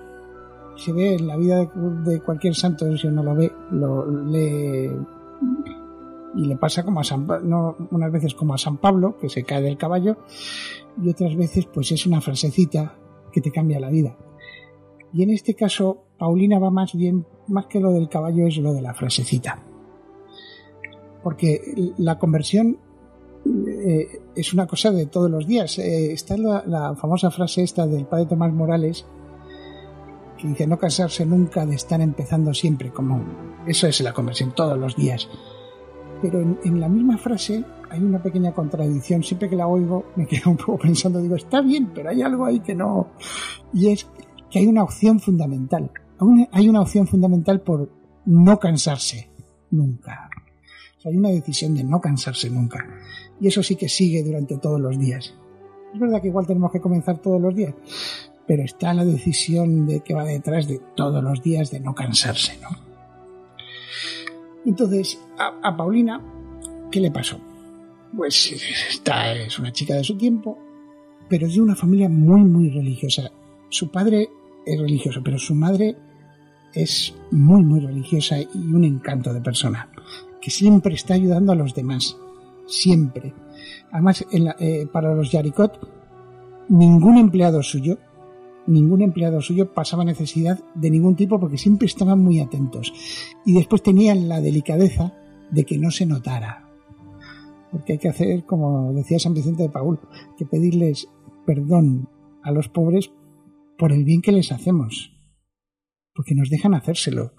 se 0.74 0.92
ve 0.92 1.14
en 1.14 1.28
la 1.28 1.36
vida 1.36 1.64
de, 1.64 2.20
cualquier 2.22 2.56
santo, 2.56 2.96
si 2.96 3.06
uno 3.06 3.22
lo 3.22 3.36
ve, 3.36 3.52
lo 3.70 4.04
lee 4.24 4.90
y 6.34 6.46
le 6.46 6.56
pasa 6.56 6.84
como 6.84 7.00
a 7.00 7.04
San 7.04 7.26
no, 7.44 7.76
unas 7.90 8.12
veces 8.12 8.34
como 8.34 8.54
a 8.54 8.58
San 8.58 8.78
Pablo, 8.78 9.16
que 9.18 9.28
se 9.28 9.44
cae 9.44 9.62
del 9.62 9.76
caballo, 9.76 10.18
y 11.02 11.08
otras 11.08 11.36
veces 11.36 11.66
pues 11.66 11.92
es 11.92 12.06
una 12.06 12.20
frasecita 12.20 12.96
que 13.32 13.40
te 13.40 13.50
cambia 13.50 13.80
la 13.80 13.90
vida. 13.90 14.16
Y 15.12 15.22
en 15.22 15.30
este 15.30 15.54
caso, 15.54 16.04
Paulina 16.18 16.58
va 16.58 16.70
más 16.70 16.94
bien, 16.94 17.26
más 17.46 17.66
que 17.66 17.80
lo 17.80 17.92
del 17.92 18.08
caballo, 18.08 18.46
es 18.46 18.58
lo 18.58 18.74
de 18.74 18.82
la 18.82 18.94
frasecita. 18.94 19.62
Porque 21.22 21.92
la 21.96 22.18
conversión 22.18 22.78
eh, 23.46 24.20
es 24.34 24.52
una 24.52 24.66
cosa 24.66 24.90
de 24.90 25.06
todos 25.06 25.30
los 25.30 25.46
días. 25.46 25.78
Eh, 25.78 26.12
está 26.12 26.36
la, 26.36 26.62
la, 26.66 26.94
famosa 26.94 27.30
frase 27.30 27.62
esta 27.62 27.86
del 27.86 28.06
padre 28.06 28.26
Tomás 28.26 28.52
Morales 28.52 29.06
que 30.38 30.48
dice 30.48 30.66
no 30.66 30.78
cansarse 30.78 31.26
nunca 31.26 31.66
de 31.66 31.74
estar 31.74 32.00
empezando 32.00 32.54
siempre, 32.54 32.90
como 32.92 33.24
eso 33.66 33.86
es 33.86 34.00
la 34.00 34.12
conversión 34.12 34.54
todos 34.54 34.78
los 34.78 34.96
días. 34.96 35.28
Pero 36.20 36.40
en, 36.40 36.80
la 36.80 36.88
misma 36.88 37.16
frase 37.18 37.64
hay 37.90 38.00
una 38.00 38.22
pequeña 38.22 38.52
contradicción. 38.52 39.22
Siempre 39.22 39.48
que 39.48 39.56
la 39.56 39.66
oigo 39.66 40.06
me 40.16 40.26
quedo 40.26 40.50
un 40.50 40.56
poco 40.56 40.78
pensando, 40.82 41.20
digo, 41.20 41.36
está 41.36 41.60
bien, 41.60 41.90
pero 41.94 42.10
hay 42.10 42.22
algo 42.22 42.44
ahí 42.44 42.60
que 42.60 42.74
no. 42.74 43.08
Y 43.72 43.88
es 43.88 44.06
que 44.50 44.60
hay 44.60 44.66
una 44.66 44.82
opción 44.82 45.20
fundamental. 45.20 45.90
Hay 46.52 46.68
una 46.68 46.80
opción 46.80 47.06
fundamental 47.06 47.60
por 47.60 47.90
no 48.26 48.58
cansarse 48.58 49.30
nunca. 49.70 50.28
hay 51.04 51.16
una 51.16 51.28
decisión 51.28 51.74
de 51.74 51.84
no 51.84 52.00
cansarse 52.00 52.50
nunca. 52.50 52.84
Y 53.40 53.48
eso 53.48 53.62
sí 53.62 53.76
que 53.76 53.88
sigue 53.88 54.22
durante 54.24 54.58
todos 54.58 54.80
los 54.80 54.98
días. 54.98 55.34
Es 55.94 56.00
verdad 56.00 56.20
que 56.20 56.28
igual 56.28 56.46
tenemos 56.46 56.72
que 56.72 56.80
comenzar 56.80 57.18
todos 57.18 57.40
los 57.40 57.54
días, 57.54 57.74
pero 58.46 58.64
está 58.64 58.92
la 58.92 59.04
decisión 59.04 59.86
de 59.86 60.00
que 60.00 60.14
va 60.14 60.24
detrás 60.24 60.66
de 60.66 60.80
todos 60.96 61.22
los 61.22 61.42
días 61.42 61.70
de 61.70 61.80
no 61.80 61.94
cansarse, 61.94 62.58
¿no? 62.60 62.87
Entonces, 64.64 65.20
a, 65.38 65.76
Paulina, 65.76 66.20
¿qué 66.90 67.00
le 67.00 67.10
pasó? 67.10 67.40
Pues 68.16 68.52
esta 68.90 69.32
es 69.32 69.58
una 69.58 69.72
chica 69.72 69.94
de 69.94 70.04
su 70.04 70.16
tiempo, 70.16 70.58
pero 71.28 71.46
es 71.46 71.54
de 71.54 71.60
una 71.60 71.76
familia 71.76 72.08
muy, 72.08 72.40
muy 72.42 72.70
religiosa. 72.70 73.30
Su 73.68 73.90
padre 73.90 74.28
es 74.64 74.80
religioso, 74.80 75.20
pero 75.22 75.38
su 75.38 75.54
madre 75.54 75.96
es 76.74 77.14
muy, 77.30 77.62
muy 77.62 77.80
religiosa 77.80 78.40
y 78.40 78.72
un 78.72 78.84
encanto 78.84 79.32
de 79.32 79.40
persona, 79.40 79.90
que 80.40 80.50
siempre 80.50 80.94
está 80.94 81.14
ayudando 81.14 81.52
a 81.52 81.56
los 81.56 81.74
demás 81.74 82.16
siempre. 82.68 83.34
Además, 83.90 84.24
eh, 84.30 84.86
para 84.92 85.14
los 85.14 85.32
Yaricot, 85.32 85.80
ningún 86.68 87.16
empleado 87.16 87.62
suyo, 87.62 87.98
ningún 88.68 89.02
empleado 89.02 89.40
suyo 89.40 89.72
pasaba 89.72 90.04
necesidad 90.04 90.62
de 90.74 90.90
ningún 90.90 91.16
tipo 91.16 91.40
porque 91.40 91.58
siempre 91.58 91.86
estaban 91.86 92.22
muy 92.22 92.40
atentos. 92.40 92.92
Y 93.44 93.54
después 93.54 93.82
tenían 93.82 94.28
la 94.28 94.40
delicadeza 94.40 95.14
de 95.50 95.64
que 95.64 95.78
no 95.78 95.90
se 95.90 96.06
notara. 96.06 96.68
Porque 97.72 97.94
hay 97.94 97.98
que 97.98 98.08
hacer, 98.08 98.44
como 98.44 98.92
decía 98.92 99.18
San 99.18 99.34
Vicente 99.34 99.64
de 99.64 99.68
Paul, 99.70 99.98
que 100.36 100.46
pedirles 100.46 101.08
perdón 101.46 102.08
a 102.42 102.52
los 102.52 102.68
pobres 102.68 103.10
por 103.76 103.92
el 103.92 104.04
bien 104.04 104.22
que 104.22 104.32
les 104.32 104.52
hacemos. 104.52 105.12
Porque 106.14 106.34
nos 106.34 106.50
dejan 106.50 106.74
hacérselo 106.74 107.32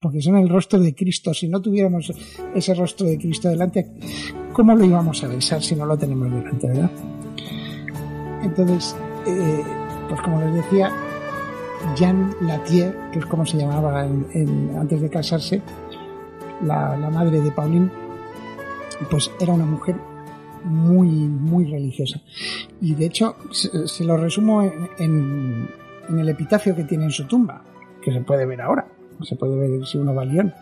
porque 0.00 0.20
son 0.20 0.36
el 0.36 0.48
rostro 0.48 0.78
de 0.78 0.94
Cristo. 0.94 1.34
Si 1.34 1.48
no 1.48 1.60
tuviéramos 1.60 2.12
ese 2.54 2.74
rostro 2.74 3.06
de 3.06 3.18
Cristo 3.18 3.48
delante, 3.48 3.90
¿cómo 4.52 4.74
lo 4.74 4.84
íbamos 4.84 5.24
a 5.24 5.28
besar 5.28 5.62
si 5.62 5.74
no 5.74 5.86
lo 5.86 5.96
tenemos 5.96 6.30
delante, 6.30 6.68
verdad? 6.68 6.90
Entonces, 8.42 8.94
eh, 9.26 9.64
pues 10.08 10.20
como 10.22 10.40
les 10.40 10.54
decía, 10.54 10.90
Jean 11.96 12.34
Latier, 12.40 12.94
que 13.12 13.18
es 13.18 13.26
como 13.26 13.44
se 13.46 13.58
llamaba 13.58 14.02
antes 14.02 15.00
de 15.00 15.10
casarse, 15.10 15.62
la, 16.64 16.96
madre 17.10 17.40
de 17.40 17.50
Pauline, 17.50 17.90
pues 19.10 19.30
era 19.40 19.52
una 19.52 19.66
mujer 19.66 19.96
muy, 20.64 21.08
muy 21.08 21.66
religiosa. 21.66 22.20
Y 22.80 22.94
de 22.94 23.06
hecho, 23.06 23.36
se, 23.50 24.04
lo 24.04 24.16
resumo 24.16 24.62
en, 24.98 25.68
el 26.08 26.28
epitafio 26.28 26.74
que 26.74 26.84
tiene 26.84 27.04
en 27.04 27.10
su 27.10 27.26
tumba, 27.26 27.62
que 28.00 28.12
se 28.12 28.20
puede 28.20 28.46
ver 28.46 28.62
ahora 28.62 28.86
se 29.24 29.36
puede 29.36 29.56
ver 29.56 29.86
si 29.86 29.98
uno 29.98 30.14
va 30.14 30.22
a 30.22 30.24
Lyon. 30.24 30.52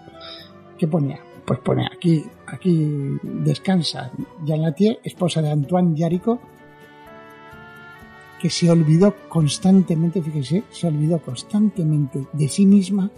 ¿Qué 0.78 0.86
ponía? 0.86 1.18
Pues 1.44 1.60
pone 1.60 1.86
aquí, 1.86 2.24
aquí 2.46 3.18
descansa 3.22 4.10
Jean 4.44 4.62
Latier, 4.62 4.98
esposa 5.04 5.42
de 5.42 5.50
Antoine 5.50 5.96
Yarico, 5.96 6.40
que 8.44 8.50
se 8.50 8.70
olvidó 8.70 9.14
constantemente, 9.30 10.20
fíjese, 10.20 10.64
se 10.70 10.86
olvidó 10.86 11.18
constantemente 11.18 12.26
de 12.34 12.46
sí 12.46 12.66
misma 12.66 13.10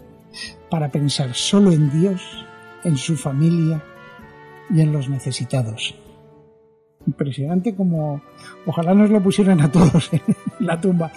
para 0.70 0.88
pensar 0.88 1.34
solo 1.34 1.72
en 1.72 1.90
Dios, 1.90 2.46
en 2.84 2.96
su 2.96 3.16
familia 3.16 3.82
y 4.70 4.82
en 4.82 4.92
los 4.92 5.08
necesitados. 5.08 5.96
Impresionante 7.08 7.74
como 7.74 8.22
ojalá 8.66 8.94
nos 8.94 9.10
lo 9.10 9.20
pusieran 9.20 9.60
a 9.62 9.72
todos 9.72 10.12
en 10.12 10.22
la 10.60 10.80
tumba. 10.80 11.10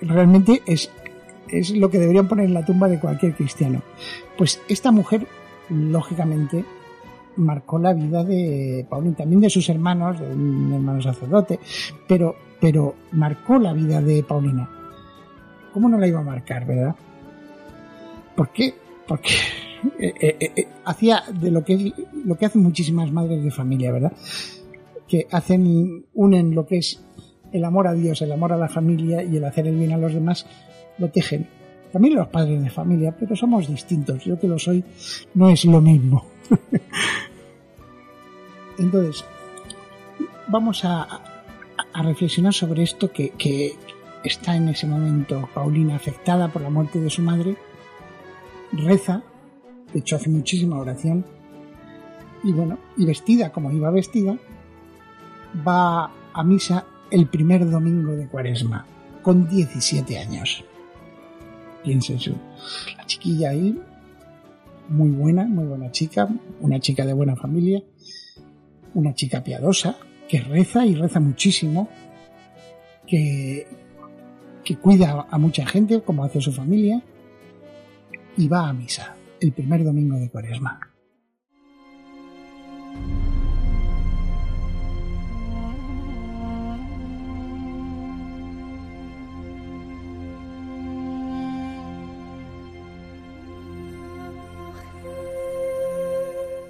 Realmente 0.00 0.62
es 0.64 0.90
es 1.46 1.76
lo 1.76 1.90
que 1.90 1.98
deberían 1.98 2.26
poner 2.26 2.46
en 2.46 2.54
la 2.54 2.64
tumba 2.64 2.88
de 2.88 3.00
cualquier 3.00 3.34
cristiano. 3.34 3.82
Pues 4.38 4.62
esta 4.66 4.92
mujer, 4.92 5.26
lógicamente, 5.68 6.64
marcó 7.36 7.78
la 7.78 7.92
vida 7.92 8.24
de 8.24 8.86
Paulín, 8.88 9.14
también 9.14 9.42
de 9.42 9.50
sus 9.50 9.68
hermanos, 9.68 10.18
de 10.18 10.32
un 10.32 10.72
hermano 10.72 11.02
sacerdote, 11.02 11.60
pero, 12.08 12.34
pero 12.60 12.94
marcó 13.12 13.58
la 13.58 13.72
vida 13.72 14.00
de 14.00 14.22
Paulina. 14.22 14.68
¿Cómo 15.72 15.88
no 15.88 15.98
la 15.98 16.06
iba 16.06 16.20
a 16.20 16.24
marcar, 16.24 16.66
verdad? 16.66 16.94
¿Por 18.36 18.50
qué? 18.50 18.74
Porque 19.06 19.30
eh, 19.98 20.14
eh, 20.20 20.52
eh, 20.56 20.68
hacía 20.84 21.22
de 21.32 21.50
lo 21.50 21.64
que, 21.64 21.92
lo 22.24 22.36
que 22.36 22.46
hacen 22.46 22.62
muchísimas 22.62 23.10
madres 23.10 23.42
de 23.42 23.50
familia, 23.50 23.92
¿verdad? 23.92 24.12
Que 25.08 25.26
hacen, 25.30 26.04
unen 26.14 26.54
lo 26.54 26.66
que 26.66 26.78
es 26.78 27.02
el 27.52 27.64
amor 27.64 27.88
a 27.88 27.94
Dios, 27.94 28.22
el 28.22 28.32
amor 28.32 28.52
a 28.52 28.56
la 28.56 28.68
familia 28.68 29.22
y 29.22 29.36
el 29.36 29.44
hacer 29.44 29.66
el 29.66 29.76
bien 29.76 29.92
a 29.92 29.98
los 29.98 30.14
demás 30.14 30.46
lo 30.98 31.08
tejen. 31.08 31.48
También 31.92 32.14
los 32.14 32.28
padres 32.28 32.62
de 32.62 32.70
familia, 32.70 33.14
pero 33.18 33.34
somos 33.34 33.66
distintos. 33.66 34.24
Yo 34.24 34.38
que 34.38 34.46
lo 34.46 34.58
soy 34.58 34.84
no 35.34 35.48
es 35.48 35.64
lo 35.64 35.80
mismo. 35.80 36.24
Entonces, 38.78 39.24
vamos 40.46 40.84
a, 40.84 41.29
reflexionar 41.94 42.54
sobre 42.54 42.82
esto 42.82 43.12
que, 43.12 43.30
que, 43.30 43.76
está 44.22 44.54
en 44.54 44.68
ese 44.68 44.86
momento 44.86 45.48
Paulina 45.54 45.96
afectada 45.96 46.48
por 46.48 46.62
la 46.62 46.70
muerte 46.70 47.00
de 47.00 47.10
su 47.10 47.22
madre. 47.22 47.56
Reza, 48.72 49.22
de 49.92 50.00
hecho 50.00 50.16
hace 50.16 50.28
muchísima 50.28 50.78
oración. 50.78 51.24
Y 52.42 52.52
bueno, 52.52 52.78
y 52.96 53.06
vestida 53.06 53.50
como 53.50 53.70
iba 53.72 53.90
vestida, 53.90 54.38
va 55.66 56.10
a 56.32 56.44
misa 56.44 56.86
el 57.10 57.26
primer 57.26 57.68
domingo 57.68 58.12
de 58.12 58.28
cuaresma, 58.28 58.86
con 59.22 59.48
17 59.48 60.18
años. 60.18 60.64
Piensen 61.82 62.20
su. 62.20 62.34
La 62.96 63.06
chiquilla 63.06 63.50
ahí, 63.50 63.78
muy 64.88 65.10
buena, 65.10 65.44
muy 65.44 65.64
buena 65.64 65.90
chica, 65.90 66.28
una 66.60 66.78
chica 66.78 67.04
de 67.04 67.12
buena 67.12 67.36
familia, 67.36 67.82
una 68.94 69.14
chica 69.14 69.42
piadosa, 69.42 69.96
que 70.30 70.38
reza 70.38 70.86
y 70.86 70.94
reza 70.94 71.18
muchísimo, 71.18 71.88
que, 73.04 73.66
que 74.62 74.76
cuida 74.76 75.26
a 75.28 75.38
mucha 75.38 75.66
gente, 75.66 76.02
como 76.02 76.22
hace 76.22 76.40
su 76.40 76.52
familia, 76.52 77.02
y 78.36 78.46
va 78.46 78.68
a 78.68 78.72
misa 78.72 79.16
el 79.40 79.50
primer 79.50 79.82
domingo 79.82 80.16
de 80.16 80.30
cuaresma. 80.30 80.78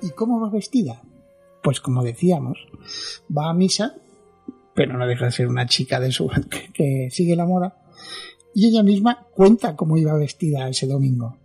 ¿Y 0.00 0.10
cómo 0.12 0.40
va 0.40 0.48
vestida? 0.48 1.02
Pues 1.62 1.80
como 1.80 2.02
decíamos, 2.02 2.58
va 3.36 3.50
a 3.50 3.54
misa, 3.54 3.96
pero 4.74 4.96
no 4.96 5.06
deja 5.06 5.26
de 5.26 5.32
ser 5.32 5.48
una 5.48 5.66
chica 5.66 6.00
de 6.00 6.12
su 6.12 6.30
que, 6.74 7.08
sigue 7.10 7.36
la 7.36 7.46
moda, 7.46 7.76
y 8.54 8.68
ella 8.68 8.82
misma 8.82 9.26
cuenta 9.34 9.76
cómo 9.76 9.96
iba 9.96 10.14
vestida 10.16 10.68
ese 10.68 10.86
domingo. 10.86 11.36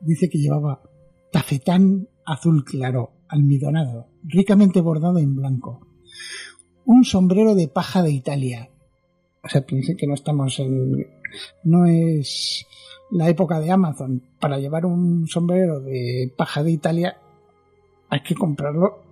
Dice 0.00 0.28
que 0.28 0.38
llevaba 0.38 0.82
tafetán 1.32 2.08
azul 2.24 2.64
claro, 2.64 3.12
almidonado, 3.28 4.08
ricamente 4.22 4.80
bordado 4.80 5.18
en 5.18 5.34
blanco, 5.34 5.86
un 6.84 7.04
sombrero 7.04 7.54
de 7.54 7.68
paja 7.68 8.02
de 8.02 8.12
Italia. 8.12 8.70
O 9.42 9.48
sea, 9.48 9.62
piensen 9.66 9.96
que 9.96 10.06
no 10.06 10.14
estamos 10.14 10.58
en. 10.58 11.06
No 11.64 11.86
es 11.86 12.66
la 13.10 13.28
época 13.28 13.60
de 13.60 13.70
Amazon. 13.70 14.22
Para 14.40 14.58
llevar 14.58 14.86
un 14.86 15.26
sombrero 15.28 15.80
de 15.80 16.32
paja 16.36 16.62
de 16.62 16.72
Italia 16.72 17.16
hay 18.08 18.22
que 18.22 18.34
comprarlo 18.34 19.05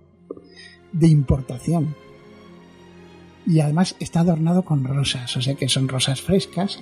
de 0.95 1.07
importación. 1.07 1.95
Y 3.45 3.59
además 3.59 3.95
está 3.99 4.21
adornado 4.21 4.63
con 4.63 4.83
rosas, 4.83 5.35
o 5.37 5.41
sea 5.41 5.55
que 5.55 5.69
son 5.69 5.87
rosas 5.87 6.21
frescas. 6.21 6.79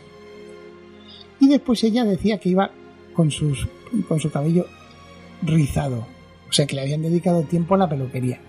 Y 1.40 1.50
después 1.50 1.84
ella 1.84 2.06
decía 2.06 2.38
que 2.38 2.50
iba 2.50 2.72
con, 3.14 3.32
sus, 3.32 3.68
con 4.08 4.20
su 4.20 4.32
cabello 4.32 4.68
rizado, 5.42 6.08
o 6.50 6.54
sea 6.54 6.66
que 6.66 6.76
le 6.76 6.84
habían 6.84 7.02
dedicado 7.02 7.44
tiempo 7.44 7.76
a 7.76 7.80
la 7.80 7.90
peluquería. 7.90 8.40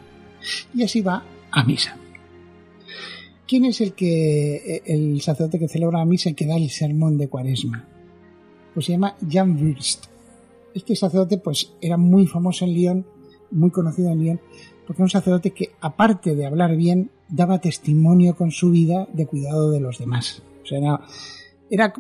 Y 0.75 0.85
así 0.85 1.00
va 1.00 1.25
a 1.50 1.64
misa. 1.64 1.97
¿Quién 3.49 3.64
es 3.64 3.80
el 3.80 3.94
que 3.94 4.83
el 4.87 5.21
sacerdote 5.21 5.59
que 5.59 5.68
celebra 5.68 5.99
la 5.99 6.04
misa 6.04 6.30
y 6.30 6.35
que 6.35 6.47
da 6.47 6.56
el 6.56 6.71
sermón 6.71 7.18
de 7.18 7.28
Cuaresma? 7.28 7.85
Pues 8.73 8.87
se 8.87 8.92
llama 8.92 9.16
Jan 9.28 9.61
Wirst. 9.61 10.06
Este 10.75 10.94
sacerdote 10.94 11.38
pues 11.38 11.73
era 11.80 11.97
muy 11.97 12.26
famoso 12.26 12.64
en 12.64 12.75
Lyon 12.75 13.06
muy 13.54 13.70
conocido 13.70 14.11
en 14.11 14.20
Lyon, 14.20 14.40
porque 14.87 15.00
era 15.00 15.04
un 15.04 15.11
sacerdote 15.11 15.52
que, 15.52 15.73
aparte 15.80 16.34
de 16.34 16.46
hablar 16.46 16.76
bien, 16.76 17.11
daba 17.28 17.61
testimonio 17.61 18.37
con 18.37 18.50
su 18.50 18.70
vida 18.70 19.08
de 19.12 19.26
cuidado 19.26 19.70
de 19.70 19.80
los 19.80 19.99
demás. 19.99 20.42
O 20.62 20.66
sea, 20.66 21.00
era, 21.70 21.92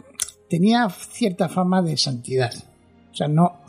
tenía 0.48 0.88
cierta 0.90 1.48
fama 1.48 1.82
de 1.82 1.96
santidad. 1.96 2.52
O 3.10 3.14
sea, 3.14 3.28
no. 3.28 3.60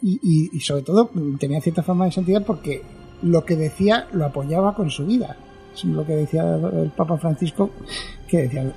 Y, 0.00 0.50
y, 0.52 0.60
sobre 0.60 0.82
todo 0.82 1.10
tenía 1.40 1.60
cierta 1.60 1.82
fama 1.82 2.04
de 2.04 2.12
santidad 2.12 2.44
porque 2.44 2.82
lo 3.22 3.44
que 3.44 3.56
decía 3.56 4.06
lo 4.12 4.26
apoyaba 4.26 4.74
con 4.74 4.90
su 4.90 5.06
vida. 5.06 5.36
Es 5.74 5.84
lo 5.84 6.06
que 6.06 6.14
decía 6.14 6.42
el 6.54 6.90
Papa 6.90 7.18
Francisco 7.18 7.70
que 8.28 8.42
decía, 8.42 8.72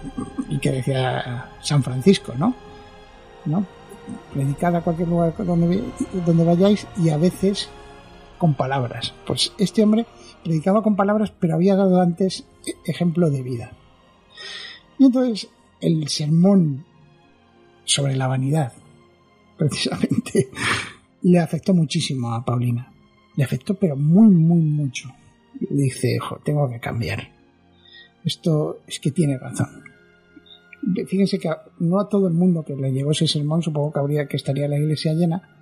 y 0.49 0.57
que 0.60 0.71
decía 0.71 1.49
San 1.62 1.84
Francisco, 1.84 2.34
¿no? 2.38 2.55
¿No? 3.45 3.65
Predicad 4.34 4.75
a 4.75 4.81
cualquier 4.81 5.10
lugar 5.10 5.34
donde, 5.38 5.84
donde 6.25 6.43
vayáis 6.43 6.88
y 6.97 7.10
a 7.10 7.17
veces 7.17 7.69
con 8.41 8.56
palabras. 8.56 9.13
Pues 9.27 9.54
este 9.60 9.84
hombre 9.84 10.08
predicaba 10.43 10.82
con 10.82 10.95
palabras, 10.95 11.32
pero 11.39 11.54
había 11.54 11.75
dado 11.75 12.01
antes 12.01 12.47
ejemplo 12.88 13.30
de 13.30 13.43
vida. 13.43 13.71
Y 14.97 15.06
entonces 15.06 15.47
el 15.80 16.08
sermón 16.08 16.84
sobre 17.86 18.15
la 18.15 18.25
vanidad, 18.25 18.73
precisamente, 19.60 20.49
le 21.21 21.38
afectó 21.38 21.75
muchísimo 21.75 22.34
a 22.34 22.43
Paulina. 22.43 22.91
Le 23.36 23.43
afectó, 23.43 23.75
pero 23.75 23.95
muy, 23.95 24.34
muy 24.34 24.62
mucho. 24.62 25.12
dice, 25.69 26.17
tengo 26.43 26.67
que 26.67 26.80
cambiar. 26.80 27.30
Esto 28.25 28.80
es 28.88 28.99
que 28.99 29.12
tiene 29.12 29.38
razón. 29.38 29.84
Fíjense 31.06 31.38
que 31.38 31.49
no 31.77 31.99
a 31.99 32.10
todo 32.10 32.27
el 32.27 32.34
mundo 32.34 32.65
que 32.65 32.75
le 32.75 32.91
llegó 32.91 33.12
ese 33.12 33.27
sermón, 33.27 33.62
supongo 33.62 33.93
que 33.93 33.99
habría 33.99 34.25
que 34.25 34.38
estaría 34.38 34.67
la 34.67 34.80
iglesia 34.80 35.13
llena, 35.13 35.61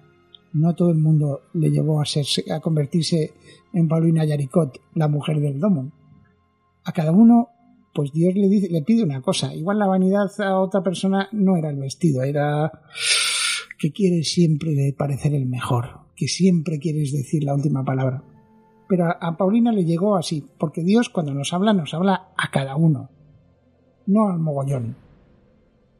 no 0.53 0.75
todo 0.75 0.91
el 0.91 0.97
mundo 0.97 1.41
le 1.53 1.69
llevó 1.69 2.01
a, 2.01 2.05
ser, 2.05 2.25
a 2.51 2.59
convertirse 2.59 3.33
en 3.73 3.87
Paulina 3.87 4.25
Yaricot, 4.25 4.81
la 4.95 5.07
mujer 5.07 5.39
del 5.39 5.59
domo. 5.59 5.91
A 6.83 6.91
cada 6.91 7.11
uno, 7.11 7.49
pues 7.93 8.11
Dios 8.11 8.33
le, 8.35 8.47
dice, 8.47 8.69
le 8.69 8.81
pide 8.81 9.03
una 9.03 9.21
cosa. 9.21 9.53
Igual 9.53 9.79
la 9.79 9.87
vanidad 9.87 10.29
a 10.39 10.59
otra 10.59 10.81
persona 10.81 11.29
no 11.31 11.55
era 11.57 11.69
el 11.69 11.77
vestido, 11.77 12.23
era 12.23 12.71
que 13.77 13.91
quieres 13.91 14.31
siempre 14.31 14.93
parecer 14.97 15.33
el 15.33 15.45
mejor, 15.45 16.01
que 16.15 16.27
siempre 16.27 16.79
quieres 16.79 17.11
decir 17.13 17.43
la 17.43 17.53
última 17.53 17.83
palabra. 17.83 18.23
Pero 18.87 19.05
a 19.05 19.37
Paulina 19.37 19.71
le 19.71 19.85
llegó 19.85 20.17
así, 20.17 20.43
porque 20.57 20.83
Dios 20.83 21.09
cuando 21.09 21.33
nos 21.33 21.53
habla, 21.53 21.73
nos 21.73 21.93
habla 21.93 22.29
a 22.35 22.49
cada 22.51 22.75
uno, 22.75 23.09
no 24.07 24.29
al 24.29 24.39
mogollón. 24.39 24.97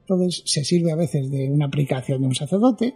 Entonces 0.02 0.42
se 0.46 0.64
sirve 0.64 0.92
a 0.92 0.96
veces 0.96 1.30
de 1.30 1.52
una 1.52 1.68
aplicación 1.68 2.22
de 2.22 2.28
un 2.28 2.36
sacerdote, 2.36 2.96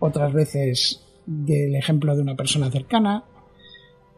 otras 0.00 0.32
veces 0.32 1.06
del 1.26 1.76
ejemplo 1.76 2.16
de 2.16 2.22
una 2.22 2.34
persona 2.34 2.70
cercana, 2.70 3.24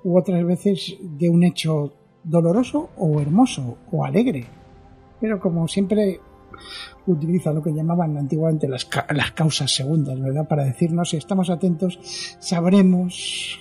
u 0.05 0.19
otras 0.19 0.45
veces 0.45 0.97
de 1.01 1.29
un 1.29 1.45
hecho 1.45 1.93
doloroso 2.25 2.91
o 2.97 3.21
hermoso 3.21 3.77
o 3.91 4.05
alegre. 4.05 4.47
Pero 5.21 5.39
como 5.39 5.69
siempre 5.69 6.21
utiliza 7.07 7.53
lo 7.53 7.63
que 7.63 7.73
llamaban 7.73 8.17
antiguamente 8.17 8.69
las, 8.69 8.89
las 9.11 9.33
causas 9.33 9.71
segundas, 9.71 10.19
¿verdad? 10.21 10.47
Para 10.49 10.65
decirnos 10.65 11.11
si 11.11 11.17
estamos 11.17 11.51
atentos, 11.51 11.99
sabremos 12.39 13.59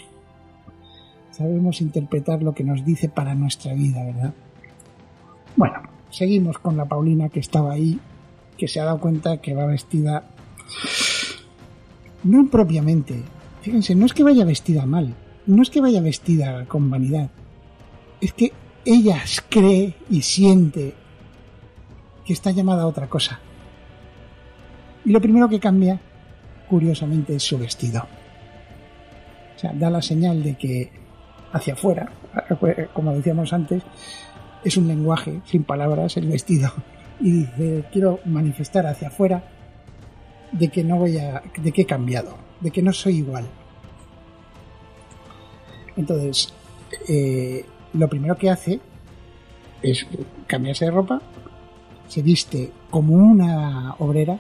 sabremos 1.32 1.82
interpretar 1.82 2.44
lo 2.44 2.54
que 2.54 2.64
nos 2.64 2.86
dice 2.86 3.10
para 3.10 3.34
nuestra 3.34 3.74
vida, 3.74 4.04
¿verdad? 4.06 4.34
Bueno, 5.56 5.82
seguimos 6.10 6.60
con 6.60 6.78
la 6.78 6.86
Paulina 6.86 7.30
que 7.30 7.40
estaba 7.40 7.74
ahí, 7.74 8.00
que 8.58 8.68
se 8.68 8.80
ha 8.80 8.86
dado 8.86 9.00
cuenta 9.00 9.38
que 9.38 9.56
va 9.56 9.66
vestida 9.66 10.30
no 12.24 12.50
propiamente. 12.50 13.22
Fíjense, 13.62 13.96
no 13.96 14.06
es 14.06 14.14
que 14.14 14.24
vaya 14.24 14.46
vestida 14.46 14.86
mal, 14.86 15.16
no 15.46 15.62
es 15.62 15.70
que 15.70 15.82
vaya 15.82 16.02
vestida 16.02 16.66
con 16.66 16.90
vanidad, 16.90 17.30
es 18.20 18.34
que 18.34 18.54
ella 18.86 19.22
cree 19.50 19.96
y 20.10 20.22
siente 20.22 20.94
que 22.26 22.34
está 22.34 22.52
llamada 22.52 22.84
a 22.84 22.88
otra 22.88 23.08
cosa. 23.08 23.40
Y 25.06 25.12
lo 25.12 25.22
primero 25.22 25.50
que 25.50 25.60
cambia, 25.60 26.00
curiosamente, 26.70 27.36
es 27.36 27.44
su 27.44 27.58
vestido. 27.58 28.08
O 29.56 29.60
sea, 29.60 29.74
da 29.74 29.90
la 29.90 30.02
señal 30.02 30.42
de 30.44 30.56
que 30.56 30.92
hacia 31.52 31.74
afuera, 31.74 32.12
como 32.94 33.14
decíamos 33.14 33.54
antes, 33.54 33.84
es 34.64 34.78
un 34.78 34.88
lenguaje 34.88 35.42
sin 35.46 35.64
palabras 35.64 36.18
el 36.18 36.28
vestido. 36.28 36.72
Y 37.20 37.32
dice, 37.32 37.86
quiero 37.92 38.20
manifestar 38.26 38.88
hacia 38.88 39.10
afuera 39.10 39.44
de 40.52 40.70
que 40.70 40.84
no 40.84 40.98
voy 40.98 41.18
a. 41.18 41.42
de 41.58 41.72
que 41.72 41.84
he 41.84 41.86
cambiado, 41.86 42.38
de 42.60 42.72
que 42.72 42.82
no 42.82 42.94
soy 42.94 43.18
igual. 43.18 43.46
Entonces, 45.96 46.54
eh, 47.08 47.66
lo 47.94 48.08
primero 48.08 48.38
que 48.38 48.50
hace 48.50 48.80
es 49.82 50.06
cambiarse 50.48 50.86
de 50.86 50.92
ropa, 50.92 51.22
se 52.08 52.22
viste 52.22 52.72
como 52.90 53.16
una 53.16 53.96
obrera, 54.00 54.40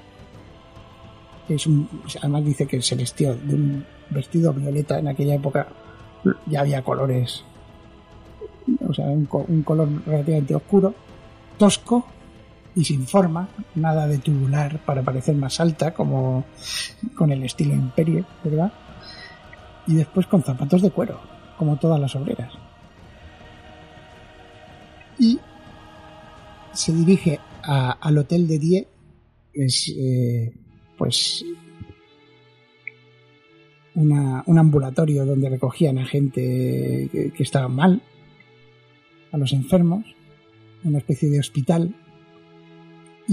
es 1.49 1.65
un, 1.67 1.87
además 2.19 2.45
dice 2.45 2.67
que 2.67 2.81
se 2.81 2.95
vestió 2.95 3.35
de 3.35 3.55
un 3.55 3.85
vestido 4.09 4.53
violeta 4.53 4.99
en 4.99 5.07
aquella 5.07 5.35
época, 5.35 5.67
ya 6.45 6.61
había 6.61 6.83
colores, 6.83 7.43
o 8.87 8.93
sea, 8.93 9.05
un, 9.05 9.27
un 9.47 9.63
color 9.63 9.89
relativamente 10.05 10.55
oscuro, 10.55 10.93
tosco, 11.57 12.05
y 12.75 12.83
sin 12.83 13.05
forma, 13.05 13.49
nada 13.75 14.07
de 14.07 14.17
tubular 14.17 14.79
para 14.85 15.01
parecer 15.01 15.35
más 15.35 15.59
alta, 15.59 15.93
como 15.93 16.45
con 17.15 17.31
el 17.31 17.43
estilo 17.43 17.73
imperio, 17.73 18.25
¿verdad? 18.43 18.71
Y 19.87 19.95
después 19.95 20.27
con 20.27 20.43
zapatos 20.43 20.81
de 20.81 20.91
cuero, 20.91 21.19
como 21.57 21.77
todas 21.77 21.99
las 21.99 22.15
obreras. 22.15 22.53
Y 25.19 25.39
se 26.73 26.93
dirige 26.93 27.39
al 27.63 28.17
hotel 28.17 28.47
de 28.47 28.59
Die, 28.59 28.87
es 29.53 29.93
eh, 29.95 30.53
pues 30.97 31.43
una, 33.95 34.43
un 34.45 34.57
ambulatorio 34.57 35.25
donde 35.25 35.49
recogían 35.49 35.97
a 35.97 36.05
gente 36.05 37.09
que, 37.11 37.33
que 37.35 37.43
estaba 37.43 37.67
mal 37.67 38.01
a 39.33 39.37
los 39.37 39.51
enfermos, 39.51 40.05
una 40.83 40.99
especie 40.99 41.29
de 41.29 41.39
hospital, 41.39 41.93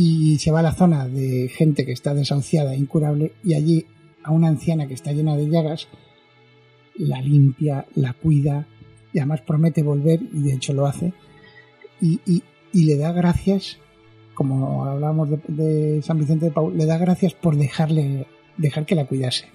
y 0.00 0.38
se 0.38 0.52
va 0.52 0.60
a 0.60 0.62
la 0.62 0.76
zona 0.76 1.08
de 1.08 1.48
gente 1.48 1.84
que 1.84 1.90
está 1.90 2.14
desahuciada, 2.14 2.76
incurable, 2.76 3.32
y 3.42 3.54
allí 3.54 3.84
a 4.22 4.30
una 4.30 4.46
anciana 4.46 4.86
que 4.86 4.94
está 4.94 5.10
llena 5.10 5.36
de 5.36 5.48
llagas, 5.48 5.88
la 6.94 7.20
limpia, 7.20 7.84
la 7.96 8.12
cuida, 8.12 8.68
y 9.12 9.18
además 9.18 9.40
promete 9.40 9.82
volver, 9.82 10.20
y 10.22 10.42
de 10.42 10.54
hecho 10.54 10.72
lo 10.72 10.86
hace, 10.86 11.12
y, 12.00 12.44
le 12.72 12.96
da 12.96 13.10
gracias, 13.10 13.78
como 14.34 14.84
hablábamos 14.84 15.30
de, 15.48 16.00
San 16.04 16.20
Vicente 16.20 16.46
de 16.46 16.52
Paul, 16.52 16.78
le 16.78 16.86
da 16.86 16.96
gracias 16.96 17.34
por 17.34 17.56
dejarle, 17.56 18.28
dejar 18.56 18.86
que 18.86 18.94
la 18.94 19.06
cuidase. 19.06 19.46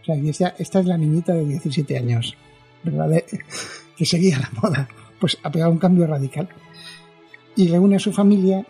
O 0.00 0.04
sea, 0.04 0.16
esta, 0.16 0.56
esta 0.58 0.80
es 0.80 0.86
la 0.86 0.98
niñita 0.98 1.32
de 1.32 1.44
17 1.44 1.96
años, 1.96 2.36
¿verdad? 2.82 3.22
que 3.96 4.04
seguía 4.04 4.40
la 4.40 4.50
moda. 4.60 4.88
Pues 5.20 5.38
ha 5.44 5.52
pegado 5.52 5.70
un 5.70 5.78
cambio 5.78 6.08
radical. 6.08 6.48
Y 7.54 7.68
reúne 7.68 7.96
a 7.96 8.00
su 8.00 8.12
familia 8.12 8.66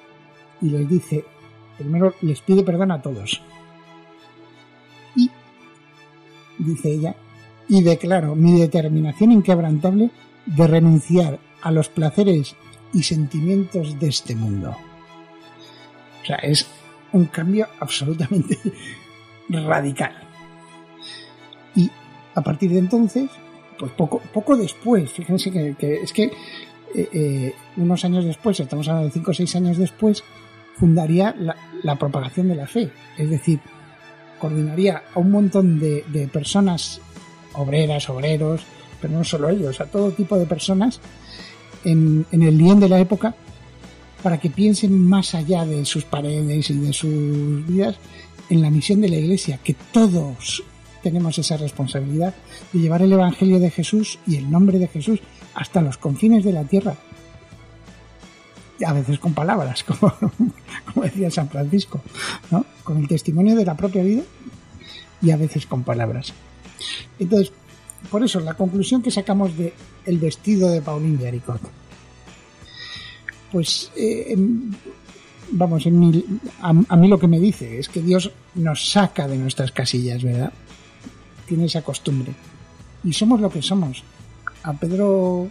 y 0.62 0.70
les 0.70 0.88
dice, 0.88 1.24
primero 1.76 2.14
les 2.22 2.40
pide 2.40 2.62
perdón 2.62 2.92
a 2.92 3.02
todos. 3.02 3.42
Y, 5.16 5.30
dice 6.58 6.92
ella, 6.92 7.16
y 7.68 7.82
declaro 7.82 8.34
mi 8.34 8.58
determinación 8.58 9.32
inquebrantable 9.32 10.10
de 10.46 10.66
renunciar 10.66 11.38
a 11.60 11.70
los 11.70 11.88
placeres 11.88 12.56
y 12.92 13.02
sentimientos 13.02 13.98
de 13.98 14.08
este 14.08 14.34
mundo. 14.34 14.76
O 16.22 16.24
sea, 16.24 16.36
es 16.36 16.66
un 17.12 17.26
cambio 17.26 17.66
absolutamente 17.80 18.58
radical. 19.48 20.14
Y 21.74 21.90
a 22.34 22.40
partir 22.42 22.70
de 22.70 22.78
entonces, 22.78 23.30
pues 23.78 23.92
poco, 23.92 24.20
poco 24.32 24.56
después, 24.56 25.10
fíjense 25.10 25.50
que, 25.50 26.02
es 26.02 26.12
que 26.12 26.24
eh, 26.94 27.08
eh, 27.12 27.54
unos 27.76 28.04
años 28.04 28.24
después, 28.24 28.60
estamos 28.60 28.86
hablando 28.88 29.08
de 29.08 29.14
cinco 29.14 29.30
o 29.30 29.34
seis 29.34 29.54
años 29.56 29.78
después, 29.78 30.22
fundaría 30.76 31.34
la, 31.82 31.96
propagación 31.96 32.48
de 32.48 32.56
la 32.56 32.66
fe. 32.66 32.90
Es 33.16 33.30
decir, 33.30 33.60
coordinaría 34.38 35.02
a 35.14 35.18
un 35.18 35.30
montón 35.30 35.78
de, 35.78 36.28
personas, 36.32 37.00
obreras, 37.54 38.08
obreros, 38.08 38.62
pero 39.00 39.14
no 39.14 39.24
solo 39.24 39.48
ellos, 39.48 39.80
a 39.80 39.86
todo 39.86 40.12
tipo 40.12 40.38
de 40.38 40.46
personas 40.46 41.00
en, 41.84 42.26
el 42.30 42.56
Lyon 42.56 42.80
de 42.80 42.88
la 42.88 43.00
época 43.00 43.34
para 44.22 44.38
que 44.38 44.50
piensen 44.50 44.96
más 44.96 45.34
allá 45.34 45.64
de 45.64 45.84
sus 45.84 46.04
paredes 46.04 46.70
y 46.70 46.78
de 46.78 46.92
sus 46.92 47.66
vidas 47.66 47.96
en 48.48 48.62
la 48.62 48.70
misión 48.70 49.00
de 49.00 49.08
la 49.08 49.16
Iglesia, 49.16 49.58
que 49.62 49.74
todos 49.92 50.62
tenemos 51.02 51.36
esa 51.38 51.56
responsabilidad 51.56 52.34
de 52.72 52.78
llevar 52.78 53.02
el 53.02 53.12
Evangelio 53.12 53.58
de 53.58 53.70
Jesús 53.70 54.18
y 54.26 54.36
el 54.36 54.50
nombre 54.50 54.78
de 54.78 54.86
Jesús 54.86 55.20
hasta 55.54 55.82
los 55.82 55.98
confines 55.98 56.44
de 56.44 56.52
la 56.52 56.64
tierra. 56.64 56.96
A 58.84 58.92
veces 58.92 59.18
con 59.18 59.34
palabras, 59.34 59.84
como, 60.94 61.04
decía 61.04 61.30
San 61.30 61.48
Francisco, 61.48 62.00
¿no? 62.50 62.64
con 62.82 62.98
el 62.98 63.06
testimonio 63.06 63.54
de 63.54 63.64
la 63.64 63.76
propia 63.76 64.02
vida 64.02 64.22
y 65.20 65.30
a 65.30 65.36
veces 65.36 65.66
con 65.66 65.82
palabras. 65.84 66.32
Entonces, 67.18 67.52
por 68.10 68.24
eso, 68.24 68.40
la 68.40 68.54
conclusión 68.54 69.02
que 69.02 69.10
sacamos 69.10 69.56
de 69.56 69.72
el 70.04 70.18
vestido 70.18 70.70
de 70.70 70.82
Pauline 70.82 71.18
Yaricot. 71.18 71.60
Pues, 73.52 73.92
eh, 73.96 74.36
vamos, 75.50 75.86
en 75.86 76.40
a, 76.60 76.96
mí 76.96 77.08
lo 77.08 77.18
que 77.18 77.28
me 77.28 77.38
dice 77.38 77.78
es 77.78 77.88
que 77.88 78.02
Dios 78.02 78.30
nos 78.54 78.90
saca 78.90 79.28
de 79.28 79.36
nuestras 79.36 79.72
casillas, 79.72 80.22
¿verdad? 80.22 80.52
Tiene 81.46 81.66
esa 81.66 81.82
costumbre. 81.82 82.32
Y 83.04 83.12
somos 83.12 83.40
lo 83.40 83.50
que 83.50 83.62
somos. 83.62 84.02
A 84.62 84.72
Pedro, 84.72 85.48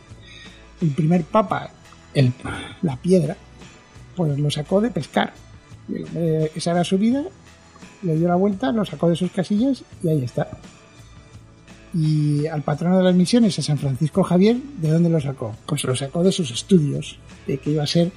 el 0.82 0.90
primer 0.90 1.24
papa, 1.24 1.72
el, 2.14 2.34
la 2.82 2.98
piedra, 2.98 3.38
pues 4.16 4.38
lo 4.38 4.52
sacó 4.52 4.82
de 4.82 4.92
pescar. 4.92 5.34
Esa 6.56 6.72
era 6.72 6.84
su 6.84 6.98
vida, 6.98 7.24
le 8.04 8.16
dio 8.16 8.28
la 8.28 8.36
vuelta, 8.36 8.72
lo 8.72 8.86
sacó 8.86 9.10
de 9.10 9.16
sus 9.16 9.32
casillas 9.32 9.84
y 10.04 10.10
ahí 10.10 10.24
está. 10.24 10.48
Y 11.94 12.48
al 12.48 12.62
patrono 12.62 12.98
de 12.98 13.04
las 13.04 13.16
misiones, 13.16 13.60
a 13.60 13.62
San 13.62 13.78
Francisco 13.78 14.24
Javier, 14.24 14.58
¿de 14.80 14.92
dónde 14.92 15.10
lo 15.10 15.20
sacó? 15.20 15.56
Pues 15.66 15.84
lo 15.84 15.96
sacó 15.96 16.24
de 16.24 16.32
sus 16.32 16.50
estudios, 16.52 17.20
de 17.46 17.58
que 17.58 17.72
iba 17.72 17.84
a 17.84 17.88
ser 17.88 18.12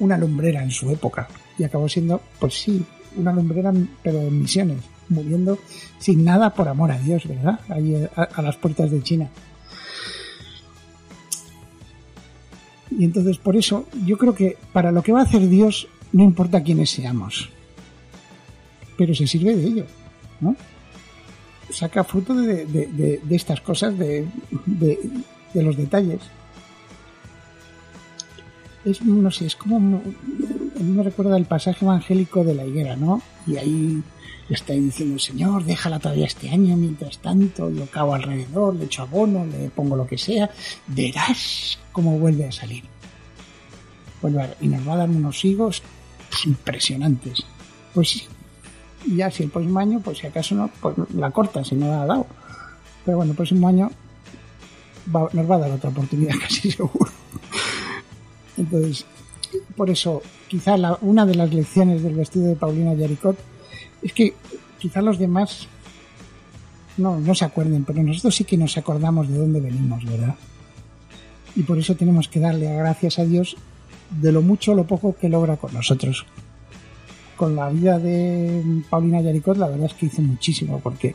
una 0.00 0.18
lumbrera 0.18 0.62
en 0.62 0.72
su 0.72 0.90
época. 0.90 1.28
Y 1.56 1.62
acabó 1.62 1.88
siendo, 1.88 2.20
pues 2.40 2.54
sí, 2.54 2.84
una 3.16 3.32
lumbrera, 3.32 3.72
pero 4.02 4.20
en 4.20 4.40
misiones, 4.40 4.78
muriendo 5.08 5.58
sin 5.98 6.24
nada 6.24 6.50
por 6.50 6.68
amor 6.68 6.90
a 6.90 6.98
Dios, 6.98 7.26
¿verdad? 7.28 7.60
Ahí 7.68 8.08
a, 8.16 8.42
las 8.42 8.56
puertas 8.56 8.90
de 8.90 9.02
China. 9.02 9.28
Y 12.98 13.04
entonces 13.04 13.38
por 13.38 13.56
eso 13.56 13.86
yo 14.04 14.16
creo 14.18 14.34
que 14.34 14.56
para 14.72 14.92
lo 14.92 15.02
que 15.02 15.12
va 15.12 15.20
a 15.20 15.24
hacer 15.24 15.48
Dios 15.48 15.88
no 16.12 16.22
importa 16.22 16.62
quiénes 16.62 16.90
seamos, 16.90 17.50
pero 18.96 19.14
se 19.14 19.26
sirve 19.26 19.56
de 19.56 19.66
ello, 19.66 19.86
¿no? 20.40 20.56
saca 21.70 22.04
fruto 22.04 22.34
de, 22.34 23.20
estas 23.30 23.60
cosas, 23.60 23.96
de, 23.98 24.26
los 25.54 25.76
detalles. 25.76 26.20
Es, 28.84 29.02
no 29.02 29.30
sé, 29.30 29.46
es 29.46 29.56
como, 29.56 30.02
me 30.92 31.02
recuerda 31.02 31.36
el 31.36 31.44
pasaje 31.44 31.84
evangélico 31.84 32.44
de 32.44 32.54
la 32.54 32.64
higuera, 32.64 32.96
¿no? 32.96 33.22
Y 33.46 33.56
ahí 33.56 34.02
está 34.48 34.72
diciendo, 34.72 35.18
Señor, 35.18 35.64
déjala 35.64 35.98
todavía 35.98 36.26
este 36.26 36.50
año, 36.50 36.76
mientras 36.76 37.18
tanto, 37.18 37.70
yo 37.70 37.86
cago 37.86 38.14
alrededor, 38.14 38.74
le 38.74 38.84
echo 38.84 39.02
abono, 39.02 39.46
le 39.46 39.70
pongo 39.70 39.96
lo 39.96 40.06
que 40.06 40.18
sea, 40.18 40.50
verás 40.86 41.78
cómo 41.92 42.18
vuelve 42.18 42.46
a 42.46 42.52
salir. 42.52 42.84
y 44.60 44.68
nos 44.68 44.88
va 44.88 44.94
a 44.94 44.96
dar 44.96 45.10
unos 45.10 45.44
higos 45.44 45.82
impresionantes. 46.46 47.44
Pues 47.92 48.26
ya 49.06 49.30
si 49.30 49.44
el 49.44 49.50
próximo 49.50 49.78
año, 49.78 50.00
pues 50.00 50.18
si 50.18 50.26
acaso 50.26 50.54
no, 50.54 50.70
pues 50.80 50.96
la 51.14 51.30
corta, 51.30 51.64
si 51.64 51.74
no 51.74 51.88
la 51.88 52.02
ha 52.02 52.06
dado. 52.06 52.26
Pero 53.04 53.18
bueno, 53.18 53.32
el 53.32 53.36
próximo 53.36 53.68
año 53.68 53.90
nos 55.06 55.50
va 55.50 55.56
a 55.56 55.58
dar 55.58 55.70
otra 55.70 55.90
oportunidad, 55.90 56.34
casi 56.40 56.70
seguro. 56.70 57.10
Entonces, 58.56 59.04
por 59.76 59.90
eso, 59.90 60.22
quizá 60.48 60.76
una 61.00 61.26
de 61.26 61.34
las 61.34 61.52
lecciones 61.52 62.02
del 62.02 62.14
vestido 62.14 62.48
de 62.48 62.56
Paulina 62.56 62.94
Yaricot 62.94 63.38
es 64.02 64.12
que 64.12 64.34
quizá 64.78 65.02
los 65.02 65.18
demás 65.18 65.68
no, 66.96 67.18
no 67.18 67.34
se 67.34 67.44
acuerden, 67.44 67.84
pero 67.84 68.02
nosotros 68.02 68.34
sí 68.34 68.44
que 68.44 68.56
nos 68.56 68.76
acordamos 68.76 69.28
de 69.28 69.38
dónde 69.38 69.60
venimos, 69.60 70.04
¿verdad? 70.04 70.34
Y 71.56 71.62
por 71.62 71.78
eso 71.78 71.94
tenemos 71.94 72.28
que 72.28 72.40
darle 72.40 72.74
gracias 72.74 73.18
a 73.18 73.24
Dios 73.24 73.56
de 74.10 74.32
lo 74.32 74.42
mucho 74.42 74.72
o 74.72 74.74
lo 74.74 74.84
poco 74.84 75.16
que 75.16 75.28
logra 75.28 75.56
con 75.56 75.72
nosotros 75.72 76.26
con 77.36 77.56
la 77.56 77.68
vida 77.68 77.98
de 77.98 78.82
Paulina 78.88 79.20
Yaricot, 79.20 79.56
la 79.56 79.68
verdad 79.68 79.86
es 79.86 79.94
que 79.94 80.06
hizo 80.06 80.22
muchísimo, 80.22 80.80
porque 80.80 81.14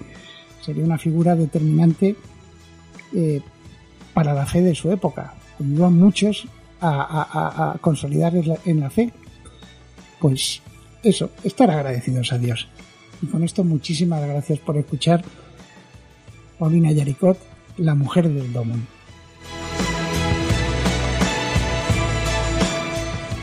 sería 0.62 0.84
una 0.84 0.97
figura 0.97 1.36
determinante 1.36 2.15
eh, 3.13 3.41
para 4.13 4.34
la 4.34 4.45
fe 4.45 4.62
de 4.62 4.75
su 4.75 4.91
época. 4.91 5.34
Ayudó 5.60 5.86
a 6.81 6.91
muchos 6.91 7.35
a, 7.35 7.77
consolidar 7.81 8.33
en 8.65 8.79
la 8.79 8.89
fe. 8.89 9.11
Pues 10.19 10.61
eso, 11.03 11.31
estar 11.43 11.69
agradecidos 11.69 12.33
a 12.33 12.37
Dios. 12.37 12.67
Y 13.21 13.27
con 13.27 13.43
esto 13.43 13.63
muchísimas 13.63 14.21
gracias 14.25 14.59
por 14.59 14.77
escuchar 14.77 15.23
Paulina 16.57 16.91
Yaricot, 16.91 17.37
la 17.77 17.95
mujer 17.95 18.29
del 18.29 18.51
Domón. 18.53 18.87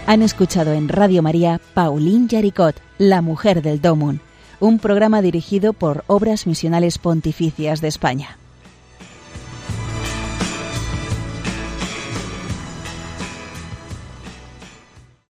Han 0.06 0.22
escuchado 0.22 0.72
en 0.72 0.88
Radio 0.88 1.20
María 1.20 1.60
Pauline 1.74 2.28
Yaricot, 2.28 2.80
La 2.96 3.22
Mujer 3.22 3.60
del 3.60 3.80
Domun, 3.80 4.20
un 4.60 4.78
programa 4.78 5.20
dirigido 5.20 5.72
por 5.72 6.04
Obras 6.06 6.46
Misionales 6.46 6.98
Pontificias 6.98 7.80
de 7.80 7.88
España. 7.88 8.38